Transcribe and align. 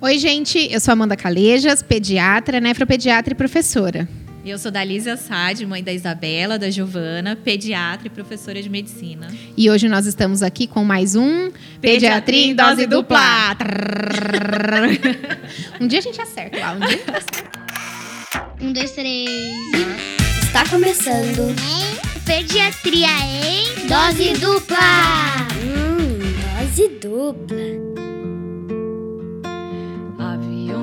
Oi, 0.00 0.16
gente, 0.16 0.72
eu 0.72 0.78
sou 0.78 0.92
Amanda 0.92 1.16
Calejas, 1.16 1.82
pediatra, 1.82 2.60
nefropediatra 2.60 3.32
e 3.32 3.36
professora. 3.36 4.08
Eu 4.46 4.56
sou 4.56 4.70
Dalísia 4.70 5.14
Assad, 5.14 5.66
mãe 5.66 5.82
da 5.82 5.92
Isabela, 5.92 6.56
da 6.56 6.70
Giovana, 6.70 7.34
pediatra 7.34 8.06
e 8.06 8.10
professora 8.10 8.62
de 8.62 8.70
medicina. 8.70 9.26
E 9.56 9.68
hoje 9.68 9.88
nós 9.88 10.06
estamos 10.06 10.40
aqui 10.40 10.68
com 10.68 10.84
mais 10.84 11.16
um 11.16 11.50
Pediatria 11.80 12.46
em 12.46 12.54
Dose 12.54 12.86
Dupla. 12.86 13.56
um 15.80 15.88
dia 15.88 15.98
a 15.98 16.02
gente 16.02 16.20
acerta 16.20 16.60
lá, 16.60 16.74
um 16.74 16.78
dia 16.78 16.86
a 16.86 16.90
gente 16.92 17.10
acerta. 17.10 17.58
Um, 18.60 18.72
dois, 18.72 18.92
três. 18.92 19.28
Está 20.44 20.64
começando 20.68 21.56
Pediatria 22.24 23.08
em 23.34 23.64
Dose 23.88 24.32
Dupla. 24.38 24.78
Hum, 25.60 26.20
dose 26.62 26.88
dupla. 27.00 28.17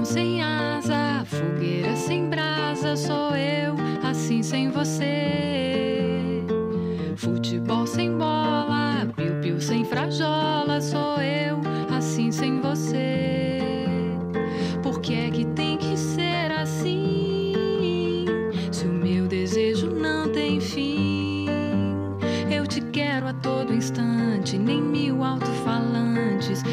Sem 0.05 0.41
asa, 0.41 1.25
fogueira 1.25 1.95
sem 1.95 2.29
brasa, 2.29 2.96
sou 2.96 3.36
eu, 3.36 3.75
assim 4.04 4.43
sem 4.43 4.69
você. 4.69 6.43
Futebol 7.18 7.87
sem 7.87 8.15
bola, 8.15 9.07
piu-piu 9.15 9.60
sem 9.60 9.83
frajola, 9.83 10.79
sou 10.79 11.19
eu, 11.19 11.60
assim 11.93 12.32
sem 12.32 12.61
você. 12.61 13.60
Por 14.83 15.01
que 15.01 15.15
é 15.15 15.32
que 15.32 15.43
tem 15.43 15.75
que 15.75 15.97
ser 15.97 16.51
assim? 16.51 17.54
Se 18.71 18.85
o 18.85 18.93
meu 18.93 19.27
desejo 19.27 19.89
não 19.89 20.32
tem 20.32 20.61
fim, 20.61 21.47
eu 22.49 22.68
te 22.68 22.79
quero 22.79 23.27
a 23.27 23.33
todo 23.33 23.74
instante, 23.74 24.55
nem 24.55 24.79
mil 24.82 25.24
alto-falantes 25.24 26.63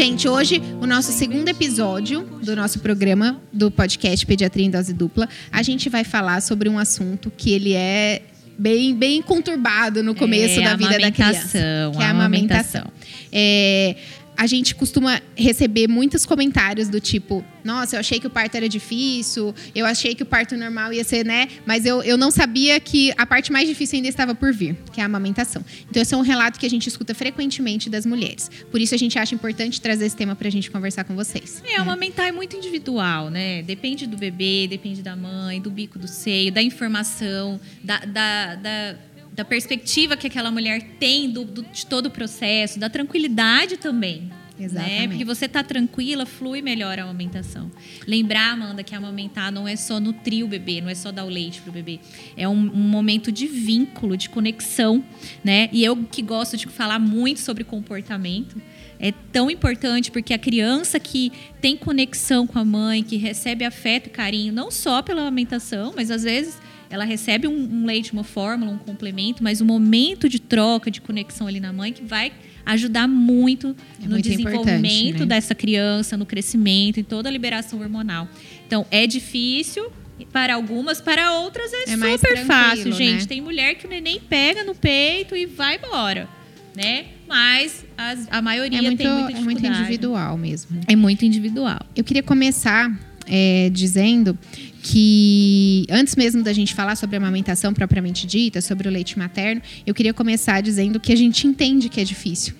Gente, 0.00 0.26
hoje 0.26 0.62
o 0.80 0.86
nosso 0.86 1.12
segundo 1.12 1.46
episódio 1.46 2.22
do 2.42 2.56
nosso 2.56 2.78
programa 2.78 3.38
do 3.52 3.70
podcast 3.70 4.24
Pediatria 4.24 4.64
em 4.64 4.70
Dose 4.70 4.94
Dupla, 4.94 5.28
a 5.52 5.62
gente 5.62 5.90
vai 5.90 6.04
falar 6.04 6.40
sobre 6.40 6.70
um 6.70 6.78
assunto 6.78 7.30
que 7.30 7.52
ele 7.52 7.74
é 7.74 8.22
bem, 8.58 8.94
bem 8.94 9.20
conturbado 9.20 10.02
no 10.02 10.14
começo 10.14 10.58
É, 10.58 10.64
da 10.64 10.74
vida 10.74 10.98
da 10.98 11.10
criança, 11.10 11.58
amamentação, 11.58 11.92
que 11.92 12.02
é 12.02 12.06
a 12.06 12.10
amamentação. 12.10 12.86
É, 13.30 13.96
a 14.40 14.46
gente 14.46 14.74
costuma 14.74 15.20
receber 15.36 15.86
muitos 15.86 16.24
comentários 16.24 16.88
do 16.88 16.98
tipo: 16.98 17.44
Nossa, 17.62 17.96
eu 17.96 18.00
achei 18.00 18.18
que 18.18 18.26
o 18.26 18.30
parto 18.30 18.54
era 18.54 18.66
difícil, 18.70 19.54
eu 19.74 19.84
achei 19.84 20.14
que 20.14 20.22
o 20.22 20.26
parto 20.26 20.56
normal 20.56 20.94
ia 20.94 21.04
ser, 21.04 21.26
né? 21.26 21.46
Mas 21.66 21.84
eu, 21.84 22.02
eu 22.02 22.16
não 22.16 22.30
sabia 22.30 22.80
que 22.80 23.12
a 23.18 23.26
parte 23.26 23.52
mais 23.52 23.68
difícil 23.68 23.96
ainda 23.96 24.08
estava 24.08 24.34
por 24.34 24.50
vir, 24.50 24.78
que 24.94 24.98
é 24.98 25.02
a 25.02 25.06
amamentação. 25.06 25.62
Então, 25.90 26.00
esse 26.00 26.14
é 26.14 26.16
um 26.16 26.22
relato 26.22 26.58
que 26.58 26.64
a 26.64 26.70
gente 26.70 26.86
escuta 26.86 27.14
frequentemente 27.14 27.90
das 27.90 28.06
mulheres. 28.06 28.50
Por 28.70 28.80
isso, 28.80 28.94
a 28.94 28.98
gente 28.98 29.18
acha 29.18 29.34
importante 29.34 29.78
trazer 29.78 30.06
esse 30.06 30.16
tema 30.16 30.34
para 30.34 30.48
a 30.48 30.50
gente 30.50 30.70
conversar 30.70 31.04
com 31.04 31.14
vocês. 31.14 31.62
É, 31.66 31.76
amamentar 31.76 32.26
é 32.26 32.32
muito 32.32 32.56
individual, 32.56 33.28
né? 33.28 33.62
Depende 33.62 34.06
do 34.06 34.16
bebê, 34.16 34.66
depende 34.66 35.02
da 35.02 35.14
mãe, 35.14 35.60
do 35.60 35.70
bico 35.70 35.98
do 35.98 36.08
seio, 36.08 36.50
da 36.50 36.62
informação, 36.62 37.60
da, 37.84 37.98
da, 37.98 38.54
da, 38.54 38.96
da 39.40 39.44
perspectiva 39.44 40.18
que 40.18 40.26
aquela 40.26 40.50
mulher 40.50 40.82
tem 40.98 41.30
do, 41.30 41.46
do- 41.46 41.62
de 41.62 41.86
todo 41.86 42.06
o 42.06 42.10
processo, 42.10 42.78
da 42.78 42.90
tranquilidade 42.90 43.78
também. 43.78 44.30
Exatamente. 44.58 44.98
Né? 45.00 45.08
Porque 45.08 45.24
você 45.24 45.48
tá 45.48 45.64
tranquila, 45.64 46.26
flui 46.26 46.60
melhor 46.60 46.98
a 46.98 47.04
amamentação. 47.04 47.70
Lembrar, 48.06 48.52
Amanda, 48.52 48.82
que 48.82 48.94
amamentar 48.94 49.50
não 49.50 49.66
é 49.66 49.74
só 49.76 49.98
nutrir 49.98 50.44
o 50.44 50.48
bebê, 50.48 50.82
não 50.82 50.90
é 50.90 50.94
só 50.94 51.10
dar 51.10 51.24
o 51.24 51.30
leite 51.30 51.62
pro 51.62 51.72
bebê. 51.72 51.98
É 52.36 52.46
um, 52.46 52.52
um 52.52 52.88
momento 52.90 53.32
de 53.32 53.46
vínculo, 53.46 54.14
de 54.14 54.28
conexão, 54.28 55.02
né? 55.42 55.70
E 55.72 55.82
eu 55.82 55.96
que 55.96 56.20
gosto 56.20 56.58
de 56.58 56.66
falar 56.66 56.98
muito 56.98 57.40
sobre 57.40 57.64
comportamento, 57.64 58.60
é 58.98 59.10
tão 59.32 59.50
importante 59.50 60.10
porque 60.10 60.34
a 60.34 60.38
criança 60.38 61.00
que 61.00 61.32
tem 61.62 61.74
conexão 61.78 62.46
com 62.46 62.58
a 62.58 62.64
mãe, 62.66 63.02
que 63.02 63.16
recebe 63.16 63.64
afeto 63.64 64.08
e 64.08 64.10
carinho, 64.10 64.52
não 64.52 64.70
só 64.70 65.00
pela 65.00 65.22
amamentação, 65.22 65.94
mas 65.96 66.10
às 66.10 66.24
vezes 66.24 66.58
ela 66.90 67.04
recebe 67.04 67.46
um, 67.46 67.52
um 67.82 67.86
leite, 67.86 68.12
uma 68.12 68.24
fórmula, 68.24 68.70
um 68.72 68.76
complemento, 68.78 69.42
mas 69.42 69.60
o 69.60 69.64
momento 69.64 70.28
de 70.28 70.40
troca, 70.40 70.90
de 70.90 71.00
conexão 71.00 71.46
ali 71.46 71.60
na 71.60 71.72
mãe 71.72 71.92
que 71.92 72.02
vai 72.04 72.32
ajudar 72.66 73.06
muito 73.08 73.74
É 74.00 74.04
no 74.04 74.10
muito 74.10 74.28
desenvolvimento 74.28 75.20
né? 75.20 75.26
dessa 75.26 75.54
criança, 75.54 76.16
no 76.16 76.26
crescimento, 76.26 76.98
em 77.00 77.04
toda 77.04 77.28
a 77.28 77.32
liberação 77.32 77.80
hormonal. 77.80 78.28
Então, 78.66 78.84
é 78.90 79.06
difícil 79.06 79.90
para 80.32 80.54
algumas, 80.54 81.00
para 81.00 81.32
outras 81.34 81.72
é, 81.72 81.82
É 81.92 81.96
super 82.18 82.44
fácil, 82.44 82.92
gente. 82.92 83.20
né? 83.22 83.26
Tem 83.26 83.40
mulher 83.40 83.74
que 83.76 83.86
o 83.86 83.88
neném 83.88 84.20
pega 84.20 84.62
no 84.64 84.74
peito 84.74 85.34
e 85.34 85.46
vai 85.46 85.76
embora, 85.76 86.28
né? 86.76 87.06
Mas 87.26 87.86
as- 87.96 88.26
a 88.30 88.42
maioria 88.42 88.78
É 88.78 88.82
muito, 88.82 88.98
tem 88.98 89.06
muita 89.08 89.30
é 89.32 89.34
muito 89.40 89.56
dificuldade. 89.58 89.80
individual 89.82 90.36
mesmo. 90.36 90.80
É 90.86 90.94
muito 90.96 91.24
individual. 91.24 91.80
Eu 91.96 92.04
queria 92.04 92.22
começar 92.22 92.90
é, 93.32 93.70
dizendo 93.72 94.36
que 94.82 95.86
antes 95.90 96.16
mesmo 96.16 96.42
da 96.42 96.52
gente 96.52 96.74
falar 96.74 96.96
sobre 96.96 97.16
a 97.16 97.18
amamentação 97.18 97.72
propriamente 97.72 98.26
dita, 98.26 98.60
sobre 98.60 98.88
o 98.88 98.90
leite 98.90 99.18
materno, 99.18 99.60
eu 99.86 99.94
queria 99.94 100.14
começar 100.14 100.60
dizendo 100.60 100.98
que 100.98 101.12
a 101.12 101.16
gente 101.16 101.46
entende 101.46 101.88
que 101.88 102.00
é 102.00 102.04
difícil. 102.04 102.54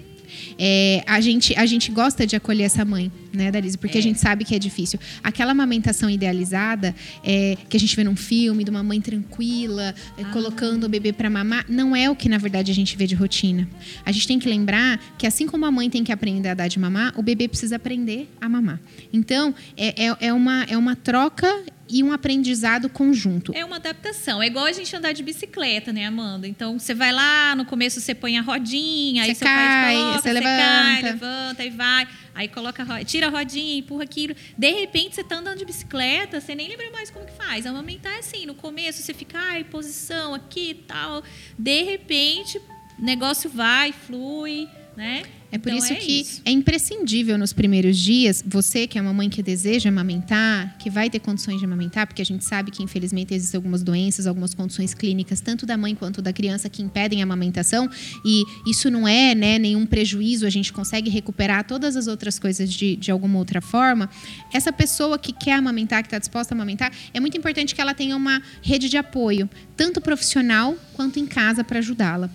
É, 0.59 1.03
a, 1.07 1.21
gente, 1.21 1.57
a 1.57 1.65
gente 1.67 1.91
gosta 1.91 2.27
de 2.27 2.37
acolher 2.37 2.65
essa 2.65 2.85
mãe, 2.85 3.11
né, 3.33 3.51
Darise? 3.51 3.79
Porque 3.79 3.99
a 3.99 4.03
gente 4.03 4.19
sabe 4.19 4.45
que 4.45 4.55
é 4.55 4.59
difícil. 4.59 4.99
Aquela 5.23 5.53
amamentação 5.53 6.09
idealizada 6.09 6.95
é, 7.25 7.57
que 7.69 7.77
a 7.77 7.81
gente 7.81 7.95
vê 7.95 8.05
num 8.05 8.17
filme 8.17 8.65
de 8.65 8.71
uma 8.71 8.83
mãe 8.83 9.01
tranquila, 9.01 9.95
é, 10.17 10.25
colocando 10.25 10.85
o 10.85 10.89
bebê 10.89 11.13
para 11.13 11.31
mamar, 11.31 11.65
não 11.69 11.95
é 11.95 12.09
o 12.11 12.17
que 12.17 12.29
na 12.29 12.39
verdade 12.39 12.71
a 12.71 12.75
gente 12.75 12.97
vê 12.97 13.07
de 13.07 13.15
rotina. 13.15 13.69
A 14.05 14.13
gente 14.13 14.27
tem 14.27 14.39
que 14.39 14.49
lembrar 14.49 15.01
que 15.19 15.27
assim 15.27 15.47
como 15.47 15.67
a 15.67 15.71
mãe 15.71 15.89
tem 15.89 16.05
que 16.05 16.13
aprender 16.13 16.49
a 16.49 16.55
dar 16.55 16.69
de 16.69 16.79
mamar, 16.79 17.13
o 17.19 17.23
bebê 17.23 17.49
precisa 17.49 17.77
aprender 17.77 18.29
a 18.41 18.49
mamar. 18.49 18.81
Então, 19.13 19.55
é, 19.77 20.07
é, 20.07 20.17
é 20.21 20.33
uma, 20.33 20.65
é 20.65 20.77
uma 20.77 20.97
troca 20.97 21.65
e 21.91 22.03
um 22.03 22.13
aprendizado 22.13 22.89
conjunto. 22.89 23.53
É 23.55 23.65
uma 23.65 23.77
adaptação. 23.77 24.43
É 24.43 24.47
igual 24.47 24.67
a 24.67 24.73
gente 24.73 24.95
andar 24.95 25.13
de 25.13 25.23
bicicleta, 25.23 25.93
né, 25.93 26.07
Amanda? 26.07 26.47
Então, 26.47 26.79
você 26.79 26.95
vai 26.95 27.13
lá, 27.13 27.55
no 27.57 27.65
começo 27.65 28.01
você 28.01 28.15
põe 28.15 28.39
a 28.39 28.43
rodinha, 28.43 29.25
aí 29.25 29.35
Você 29.35 29.41
seu 29.41 29.49
pai 29.49 29.57
cai, 29.57 29.95
coloca, 29.95 30.23
você 30.23 30.33
você 30.33 30.41
cai, 30.41 31.03
levanta. 31.03 31.27
levanta 31.27 31.65
e 31.65 31.71
vai. 31.71 32.09
Aí 32.35 32.49
coloca, 32.49 32.85
tira 33.05 33.27
a 33.27 33.31
rodinha, 33.31 33.79
empurra 33.79 34.05
aquilo. 34.05 34.35
De 34.57 34.71
repente, 34.71 35.15
você 35.15 35.25
tá 35.25 35.37
andando 35.37 35.59
de 35.59 35.65
bicicleta, 35.65 36.41
você 36.41 36.55
nem 36.55 36.69
lembra 36.69 36.91
mais 36.91 37.11
como 37.11 37.27
que 37.27 37.33
faz. 37.33 37.67
Amamentar 37.67 38.13
é 38.15 38.19
assim, 38.19 38.47
no 38.47 38.55
começo 38.55 39.03
você 39.03 39.13
fica, 39.13 39.39
ai, 39.39 39.65
posição 39.65 40.35
aqui 40.35 40.71
e 40.71 40.75
tal. 40.75 41.23
De 41.59 41.83
repente, 41.83 42.61
negócio 42.99 43.51
vai, 43.51 43.93
flui, 43.93 44.69
né? 45.01 45.23
É 45.51 45.59
por 45.59 45.73
Então, 45.73 45.83
isso 45.83 45.93
é 45.93 45.97
que 45.97 46.21
isso. 46.21 46.43
é 46.45 46.51
imprescindível 46.51 47.37
nos 47.39 47.53
primeiros 47.53 47.99
dias, 47.99 48.45
você 48.47 48.87
que 48.87 48.99
é 48.99 49.03
uma 49.03 49.15
mãe 49.15 49.29
que 49.29 49.43
deseja 49.43 49.89
amamentar, 49.89 50.77
que 50.79 50.91
vai 50.91 51.09
ter 51.09 51.19
condições 51.19 51.59
de 51.59 51.65
amamentar, 51.65 52.07
porque 52.07 52.21
a 52.21 52.25
gente 52.25 52.45
sabe 52.45 52.71
que 52.71 52.83
infelizmente 52.83 53.35
existem 53.35 53.57
algumas 53.57 53.83
doenças, 53.83 54.27
algumas 54.27 54.55
condições 54.55 54.93
clínicas, 54.93 55.41
tanto 55.41 55.65
da 55.65 55.77
mãe 55.77 55.95
quanto 55.95 56.21
da 56.21 56.33
criança, 56.33 56.69
que 56.69 56.83
impedem 56.83 57.21
a 57.21 57.25
amamentação, 57.25 57.89
e 58.25 58.45
isso 58.67 58.91
não 58.91 59.09
é 59.09 59.35
né, 59.35 59.59
nenhum 59.59 59.87
prejuízo, 59.87 60.47
a 60.47 60.51
gente 60.51 60.73
consegue 60.73 61.11
recuperar 61.11 61.65
todas 61.65 61.97
as 61.97 62.07
outras 62.07 62.39
coisas 62.39 62.71
de, 62.71 62.95
de 62.95 63.11
alguma 63.11 63.39
outra 63.39 63.61
forma. 63.61 64.09
Essa 64.53 64.73
pessoa 64.73 65.19
que 65.19 65.33
quer 65.33 65.55
amamentar, 65.55 66.03
que 66.03 66.09
está 66.09 66.19
disposta 66.19 66.55
a 66.55 66.57
amamentar, 66.57 66.93
é 67.13 67.19
muito 67.19 67.37
importante 67.37 67.75
que 67.75 67.81
ela 67.81 67.95
tenha 67.95 68.15
uma 68.15 68.41
rede 68.63 68.89
de 68.89 68.99
apoio, 68.99 69.49
tanto 69.77 70.01
profissional 70.01 70.77
quanto 70.93 71.19
em 71.19 71.27
casa, 71.27 71.65
para 71.65 71.79
ajudá-la. 71.79 72.31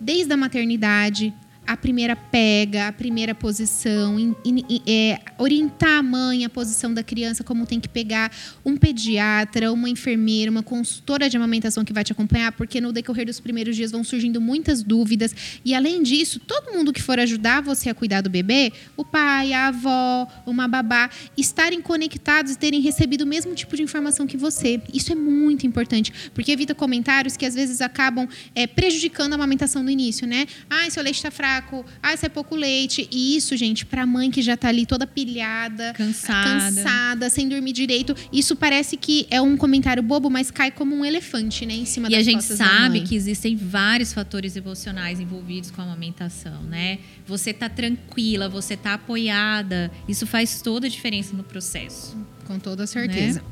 Desde 0.00 0.32
a 0.32 0.36
maternidade, 0.36 1.32
a 1.66 1.76
primeira 1.76 2.14
pega, 2.14 2.88
a 2.88 2.92
primeira 2.92 3.34
posição, 3.34 4.18
in- 4.18 4.34
in- 4.44 4.64
in- 4.68 4.82
é, 4.86 5.20
orientar 5.38 5.98
a 5.98 6.02
mãe, 6.02 6.44
a 6.44 6.48
posição 6.48 6.92
da 6.92 7.02
criança, 7.02 7.42
como 7.42 7.66
tem 7.66 7.80
que 7.80 7.88
pegar, 7.88 8.30
um 8.64 8.76
pediatra, 8.76 9.72
uma 9.72 9.88
enfermeira, 9.88 10.50
uma 10.50 10.62
consultora 10.62 11.28
de 11.28 11.36
amamentação 11.36 11.84
que 11.84 11.92
vai 11.92 12.04
te 12.04 12.12
acompanhar, 12.12 12.52
porque 12.52 12.80
no 12.80 12.92
decorrer 12.92 13.26
dos 13.26 13.40
primeiros 13.40 13.74
dias 13.76 13.90
vão 13.90 14.04
surgindo 14.04 14.40
muitas 14.40 14.82
dúvidas. 14.82 15.34
E 15.64 15.74
além 15.74 16.02
disso, 16.02 16.38
todo 16.38 16.72
mundo 16.72 16.92
que 16.92 17.02
for 17.02 17.18
ajudar 17.18 17.60
você 17.62 17.88
a 17.90 17.94
cuidar 17.94 18.20
do 18.20 18.30
bebê, 18.30 18.72
o 18.96 19.04
pai, 19.04 19.52
a 19.52 19.68
avó, 19.68 20.28
uma 20.46 20.68
babá, 20.68 21.10
estarem 21.36 21.80
conectados 21.80 22.52
e 22.52 22.58
terem 22.58 22.80
recebido 22.80 23.22
o 23.22 23.26
mesmo 23.26 23.54
tipo 23.54 23.74
de 23.76 23.82
informação 23.82 24.26
que 24.26 24.36
você. 24.36 24.80
Isso 24.92 25.10
é 25.12 25.14
muito 25.14 25.66
importante, 25.66 26.12
porque 26.34 26.52
evita 26.52 26.74
comentários 26.74 27.36
que 27.36 27.46
às 27.46 27.54
vezes 27.54 27.80
acabam 27.80 28.28
é, 28.54 28.66
prejudicando 28.66 29.32
a 29.32 29.34
amamentação 29.36 29.82
no 29.82 29.90
início, 29.90 30.26
né? 30.26 30.46
Ah, 30.68 30.88
seu 30.90 31.02
leite 31.02 31.16
está 31.16 31.30
fraco, 31.30 31.55
ah, 32.02 32.14
isso 32.14 32.26
é 32.26 32.28
pouco 32.28 32.54
leite. 32.54 33.08
E 33.10 33.36
isso, 33.36 33.56
gente, 33.56 33.84
para 33.84 34.02
a 34.02 34.06
mãe 34.06 34.30
que 34.30 34.42
já 34.42 34.54
está 34.54 34.68
ali 34.68 34.86
toda 34.86 35.06
pilhada, 35.06 35.92
Cansada. 35.94 36.48
cansada, 36.48 37.30
sem 37.30 37.48
dormir 37.48 37.72
direito, 37.72 38.14
isso 38.32 38.56
parece 38.56 38.96
que 38.96 39.26
é 39.30 39.40
um 39.40 39.56
comentário 39.56 40.02
bobo, 40.02 40.30
mas 40.30 40.50
cai 40.50 40.70
como 40.70 40.94
um 40.94 41.04
elefante, 41.04 41.66
né, 41.66 41.74
em 41.74 41.84
cima 41.84 42.08
E 42.08 42.12
das 42.12 42.20
a 42.20 42.22
gente 42.22 42.42
sabe 42.42 43.00
que 43.02 43.14
existem 43.14 43.56
vários 43.56 44.12
fatores 44.12 44.56
emocionais 44.56 45.20
envolvidos 45.20 45.70
com 45.70 45.80
a 45.80 45.84
amamentação, 45.84 46.62
né? 46.62 46.98
Você 47.26 47.52
tá 47.52 47.68
tranquila, 47.68 48.48
você 48.48 48.76
tá 48.76 48.94
apoiada, 48.94 49.90
isso 50.08 50.26
faz 50.26 50.60
toda 50.62 50.86
a 50.86 50.90
diferença 50.90 51.34
no 51.36 51.42
processo. 51.42 52.16
Com 52.46 52.58
toda 52.58 52.86
certeza. 52.86 53.42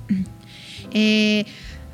É, 0.92 1.44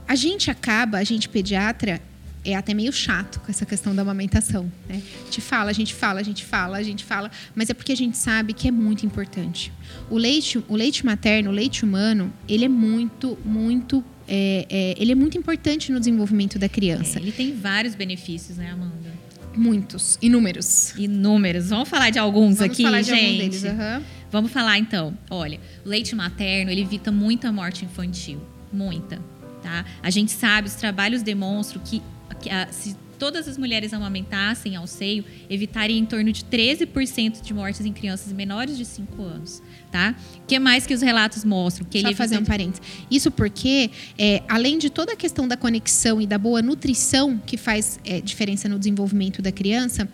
a 0.06 0.14
gente 0.14 0.50
acaba, 0.50 0.98
a 0.98 1.04
gente 1.04 1.28
pediatra, 1.28 2.02
é 2.44 2.54
até 2.54 2.72
meio 2.74 2.92
chato 2.92 3.40
com 3.40 3.50
essa 3.50 3.66
questão 3.66 3.94
da 3.94 4.02
amamentação. 4.02 4.70
Né? 4.88 5.02
A 5.22 5.24
gente 5.24 5.40
fala, 5.40 5.70
a 5.70 5.72
gente 5.72 5.94
fala, 5.94 6.20
a 6.20 6.22
gente 6.22 6.44
fala, 6.44 6.78
a 6.78 6.82
gente 6.82 7.04
fala, 7.04 7.30
mas 7.54 7.70
é 7.70 7.74
porque 7.74 7.92
a 7.92 7.96
gente 7.96 8.16
sabe 8.16 8.52
que 8.52 8.68
é 8.68 8.70
muito 8.70 9.04
importante. 9.04 9.72
O 10.08 10.16
leite, 10.16 10.62
o 10.68 10.76
leite 10.76 11.04
materno, 11.04 11.50
o 11.50 11.52
leite 11.52 11.84
humano, 11.84 12.32
ele 12.48 12.64
é 12.64 12.68
muito, 12.68 13.38
muito, 13.44 14.04
é, 14.26 14.66
é, 14.68 14.94
ele 14.98 15.12
é 15.12 15.14
muito 15.14 15.36
importante 15.36 15.92
no 15.92 15.98
desenvolvimento 15.98 16.58
da 16.58 16.68
criança. 16.68 17.18
É, 17.18 17.22
ele 17.22 17.32
tem 17.32 17.54
vários 17.54 17.94
benefícios, 17.94 18.56
né, 18.56 18.70
Amanda? 18.70 19.10
Muitos, 19.54 20.16
inúmeros. 20.22 20.94
Inúmeros. 20.96 21.70
Vamos 21.70 21.88
falar 21.88 22.10
de 22.10 22.18
alguns 22.18 22.58
Vamos 22.58 22.72
aqui, 22.72 22.82
falar 22.82 23.02
de 23.02 23.10
gente. 23.10 23.38
deles. 23.38 23.64
aham. 23.64 24.02
Vamos 24.30 24.52
falar 24.52 24.78
então. 24.78 25.16
Olha, 25.28 25.58
o 25.84 25.88
leite 25.88 26.14
materno 26.14 26.70
ele 26.70 26.82
evita 26.82 27.10
muita 27.10 27.50
morte 27.50 27.84
infantil, 27.84 28.40
muita, 28.72 29.20
tá? 29.60 29.84
A 30.02 30.08
gente 30.08 30.30
sabe, 30.30 30.68
os 30.68 30.74
trabalhos 30.74 31.22
demonstram 31.22 31.82
que, 31.84 32.00
que, 32.40 32.50
ah, 32.50 32.68
se 32.70 32.96
todas 33.20 33.46
as 33.46 33.58
mulheres 33.58 33.92
amamentassem 33.92 34.74
ao 34.74 34.86
seio, 34.86 35.22
evitaria 35.48 35.96
em 35.96 36.06
torno 36.06 36.32
de 36.32 36.42
13% 36.42 37.42
de 37.42 37.52
mortes 37.52 37.84
em 37.84 37.92
crianças 37.92 38.32
menores 38.32 38.78
de 38.78 38.84
5 38.86 39.22
anos, 39.22 39.62
tá? 39.92 40.16
O 40.42 40.46
que 40.46 40.58
mais 40.58 40.86
que 40.86 40.94
os 40.94 41.02
relatos 41.02 41.44
mostram? 41.44 41.86
Que 41.86 42.00
Só 42.00 42.08
ele 42.08 42.16
fazer 42.16 42.38
um 42.38 42.44
parênteses. 42.44 42.80
Isso 43.10 43.30
porque, 43.30 43.90
é, 44.18 44.42
além 44.48 44.78
de 44.78 44.88
toda 44.88 45.12
a 45.12 45.16
questão 45.16 45.46
da 45.46 45.56
conexão 45.56 46.18
e 46.20 46.26
da 46.26 46.38
boa 46.38 46.62
nutrição 46.62 47.36
que 47.36 47.58
faz 47.58 48.00
é, 48.04 48.22
diferença 48.22 48.68
no 48.70 48.78
desenvolvimento 48.78 49.42
da 49.42 49.52
criança, 49.52 50.08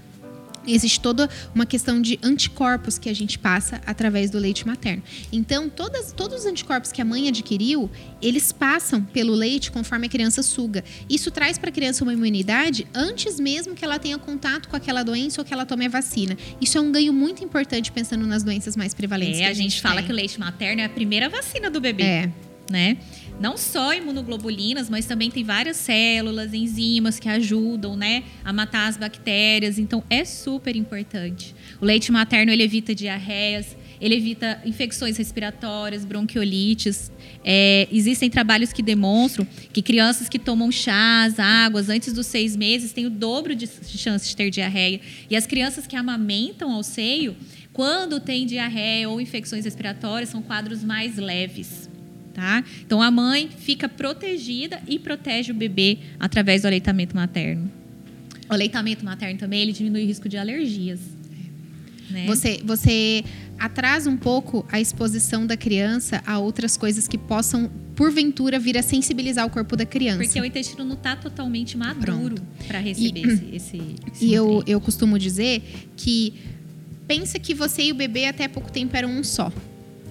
existe 0.66 1.00
toda 1.00 1.28
uma 1.54 1.66
questão 1.66 2.00
de 2.00 2.18
anticorpos 2.22 2.98
que 2.98 3.08
a 3.08 3.14
gente 3.14 3.38
passa 3.38 3.80
através 3.86 4.30
do 4.30 4.38
leite 4.38 4.66
materno. 4.66 5.02
Então, 5.32 5.68
todas, 5.68 6.12
todos 6.12 6.40
os 6.40 6.46
anticorpos 6.46 6.92
que 6.92 7.00
a 7.00 7.04
mãe 7.04 7.28
adquiriu, 7.28 7.90
eles 8.20 8.52
passam 8.52 9.02
pelo 9.02 9.34
leite 9.34 9.70
conforme 9.70 10.06
a 10.06 10.10
criança 10.10 10.42
suga. 10.42 10.84
Isso 11.08 11.30
traz 11.30 11.58
para 11.58 11.70
a 11.70 11.72
criança 11.72 12.04
uma 12.04 12.12
imunidade 12.12 12.86
antes 12.94 13.38
mesmo 13.38 13.74
que 13.74 13.84
ela 13.84 13.98
tenha 13.98 14.18
contato 14.18 14.68
com 14.68 14.76
aquela 14.76 15.02
doença 15.02 15.40
ou 15.40 15.44
que 15.44 15.52
ela 15.52 15.66
tome 15.66 15.86
a 15.86 15.88
vacina. 15.88 16.36
Isso 16.60 16.78
é 16.78 16.80
um 16.80 16.90
ganho 16.90 17.12
muito 17.12 17.44
importante 17.44 17.92
pensando 17.92 18.26
nas 18.26 18.42
doenças 18.42 18.76
mais 18.76 18.94
prevalentes. 18.94 19.40
É, 19.40 19.44
que 19.44 19.50
a 19.50 19.54
gente 19.54 19.80
fala 19.80 20.02
que 20.02 20.10
o 20.10 20.14
leite 20.14 20.38
materno 20.38 20.80
é 20.80 20.84
a 20.84 20.88
primeira 20.88 21.28
vacina 21.28 21.70
do 21.70 21.80
bebê. 21.80 22.02
É. 22.02 22.30
né? 22.70 22.96
Não 23.38 23.56
só 23.56 23.92
imunoglobulinas, 23.92 24.88
mas 24.88 25.04
também 25.04 25.30
tem 25.30 25.44
várias 25.44 25.76
células, 25.76 26.54
enzimas 26.54 27.18
que 27.18 27.28
ajudam, 27.28 27.94
né, 27.94 28.24
a 28.42 28.52
matar 28.52 28.88
as 28.88 28.96
bactérias. 28.96 29.78
Então 29.78 30.02
é 30.08 30.24
super 30.24 30.74
importante. 30.74 31.54
O 31.80 31.84
leite 31.84 32.10
materno 32.10 32.50
ele 32.50 32.62
evita 32.62 32.94
diarreias, 32.94 33.76
ele 34.00 34.14
evita 34.14 34.60
infecções 34.64 35.18
respiratórias, 35.18 36.04
bronquiolites. 36.04 37.10
É, 37.44 37.86
existem 37.92 38.30
trabalhos 38.30 38.72
que 38.72 38.82
demonstram 38.82 39.46
que 39.70 39.82
crianças 39.82 40.28
que 40.30 40.38
tomam 40.38 40.72
chás, 40.72 41.38
águas 41.38 41.90
antes 41.90 42.14
dos 42.14 42.26
seis 42.26 42.56
meses 42.56 42.92
têm 42.92 43.04
o 43.04 43.10
dobro 43.10 43.54
de 43.54 43.66
chances 43.66 44.30
de 44.30 44.36
ter 44.36 44.50
diarreia. 44.50 45.00
E 45.28 45.36
as 45.36 45.46
crianças 45.46 45.86
que 45.86 45.94
amamentam 45.96 46.72
ao 46.72 46.82
seio, 46.82 47.36
quando 47.72 48.18
tem 48.18 48.46
diarreia 48.46 49.10
ou 49.10 49.20
infecções 49.20 49.66
respiratórias, 49.66 50.30
são 50.30 50.40
quadros 50.40 50.82
mais 50.82 51.16
leves 51.16 51.85
tá? 52.36 52.62
Então 52.84 53.00
a 53.00 53.10
mãe 53.10 53.48
fica 53.48 53.88
protegida 53.88 54.78
e 54.86 54.98
protege 54.98 55.52
o 55.52 55.54
bebê 55.54 55.96
através 56.20 56.62
do 56.62 56.66
aleitamento 56.66 57.16
materno. 57.16 57.70
O 58.46 58.52
aleitamento 58.52 59.02
materno 59.02 59.38
também 59.38 59.62
ele 59.62 59.72
diminui 59.72 60.04
o 60.04 60.06
risco 60.06 60.28
de 60.28 60.36
alergias. 60.36 61.00
Né? 62.10 62.26
Você, 62.26 62.60
você 62.62 63.24
atrasa 63.58 64.10
um 64.10 64.18
pouco 64.18 64.66
a 64.70 64.78
exposição 64.78 65.46
da 65.46 65.56
criança 65.56 66.22
a 66.26 66.38
outras 66.38 66.76
coisas 66.76 67.08
que 67.08 67.16
possam, 67.16 67.70
porventura, 67.96 68.58
vir 68.58 68.76
a 68.76 68.82
sensibilizar 68.82 69.46
o 69.46 69.50
corpo 69.50 69.74
da 69.74 69.86
criança. 69.86 70.22
Porque 70.22 70.38
o 70.38 70.44
intestino 70.44 70.84
não 70.84 70.94
está 70.94 71.16
totalmente 71.16 71.74
maduro 71.78 72.36
para 72.68 72.78
receber 72.78 73.20
E- 73.20 73.32
esse, 73.32 73.44
esse, 73.56 73.82
esse 74.12 74.26
E 74.26 74.34
eu, 74.34 74.62
eu 74.66 74.78
costumo 74.78 75.18
dizer 75.18 75.62
que 75.96 76.34
pensa 77.08 77.38
que 77.38 77.54
você 77.54 77.84
e 77.84 77.92
o 77.92 77.94
bebê 77.94 78.26
até 78.26 78.46
pouco 78.46 78.70
tempo 78.70 78.94
eram 78.94 79.08
um 79.10 79.24
só. 79.24 79.50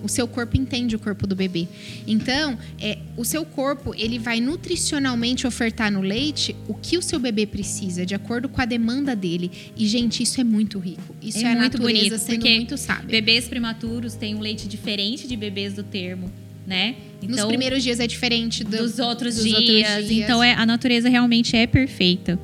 O 0.05 0.09
seu 0.09 0.27
corpo 0.27 0.55
entende 0.55 0.95
o 0.95 0.99
corpo 0.99 1.25
do 1.27 1.35
bebê. 1.35 1.67
Então, 2.07 2.57
é, 2.79 2.99
o 3.17 3.25
seu 3.25 3.43
corpo 3.43 3.93
ele 3.97 4.19
vai 4.19 4.39
nutricionalmente 4.39 5.47
ofertar 5.47 5.91
no 5.91 6.01
leite 6.01 6.55
o 6.67 6.73
que 6.75 6.97
o 6.97 7.01
seu 7.01 7.19
bebê 7.19 7.45
precisa, 7.45 8.05
de 8.05 8.13
acordo 8.13 8.47
com 8.47 8.61
a 8.61 8.65
demanda 8.65 9.15
dele. 9.15 9.51
E, 9.75 9.87
gente, 9.87 10.21
isso 10.23 10.39
é 10.39 10.43
muito 10.43 10.77
rico. 10.79 11.15
Isso 11.21 11.39
é, 11.39 11.41
É 11.43 11.45
a 11.45 11.49
muito 11.55 11.77
natureza 11.77 11.97
bonito, 12.09 12.17
sendo 12.19 12.35
porque 12.39 12.55
muito 12.55 12.77
sábia. 12.77 13.07
Bebês 13.09 13.47
prematuros 13.47 14.13
têm 14.15 14.35
um 14.35 14.39
leite 14.39 14.67
diferente 14.67 15.27
de 15.27 15.35
bebês 15.35 15.73
do 15.73 15.83
termo, 15.83 16.31
né? 16.67 16.95
Nos 17.27 17.43
primeiros 17.45 17.81
dias 17.83 17.99
é 17.99 18.05
diferente 18.05 18.63
do- 18.63 18.77
dos, 18.77 18.99
outros, 18.99 19.35
dos 19.35 19.43
dias. 19.45 19.55
outros 19.57 20.07
dias. 20.07 20.23
Então 20.23 20.43
é, 20.43 20.53
a 20.53 20.65
natureza 20.65 21.09
realmente 21.09 21.55
é 21.55 21.65
perfeita. 21.65 22.39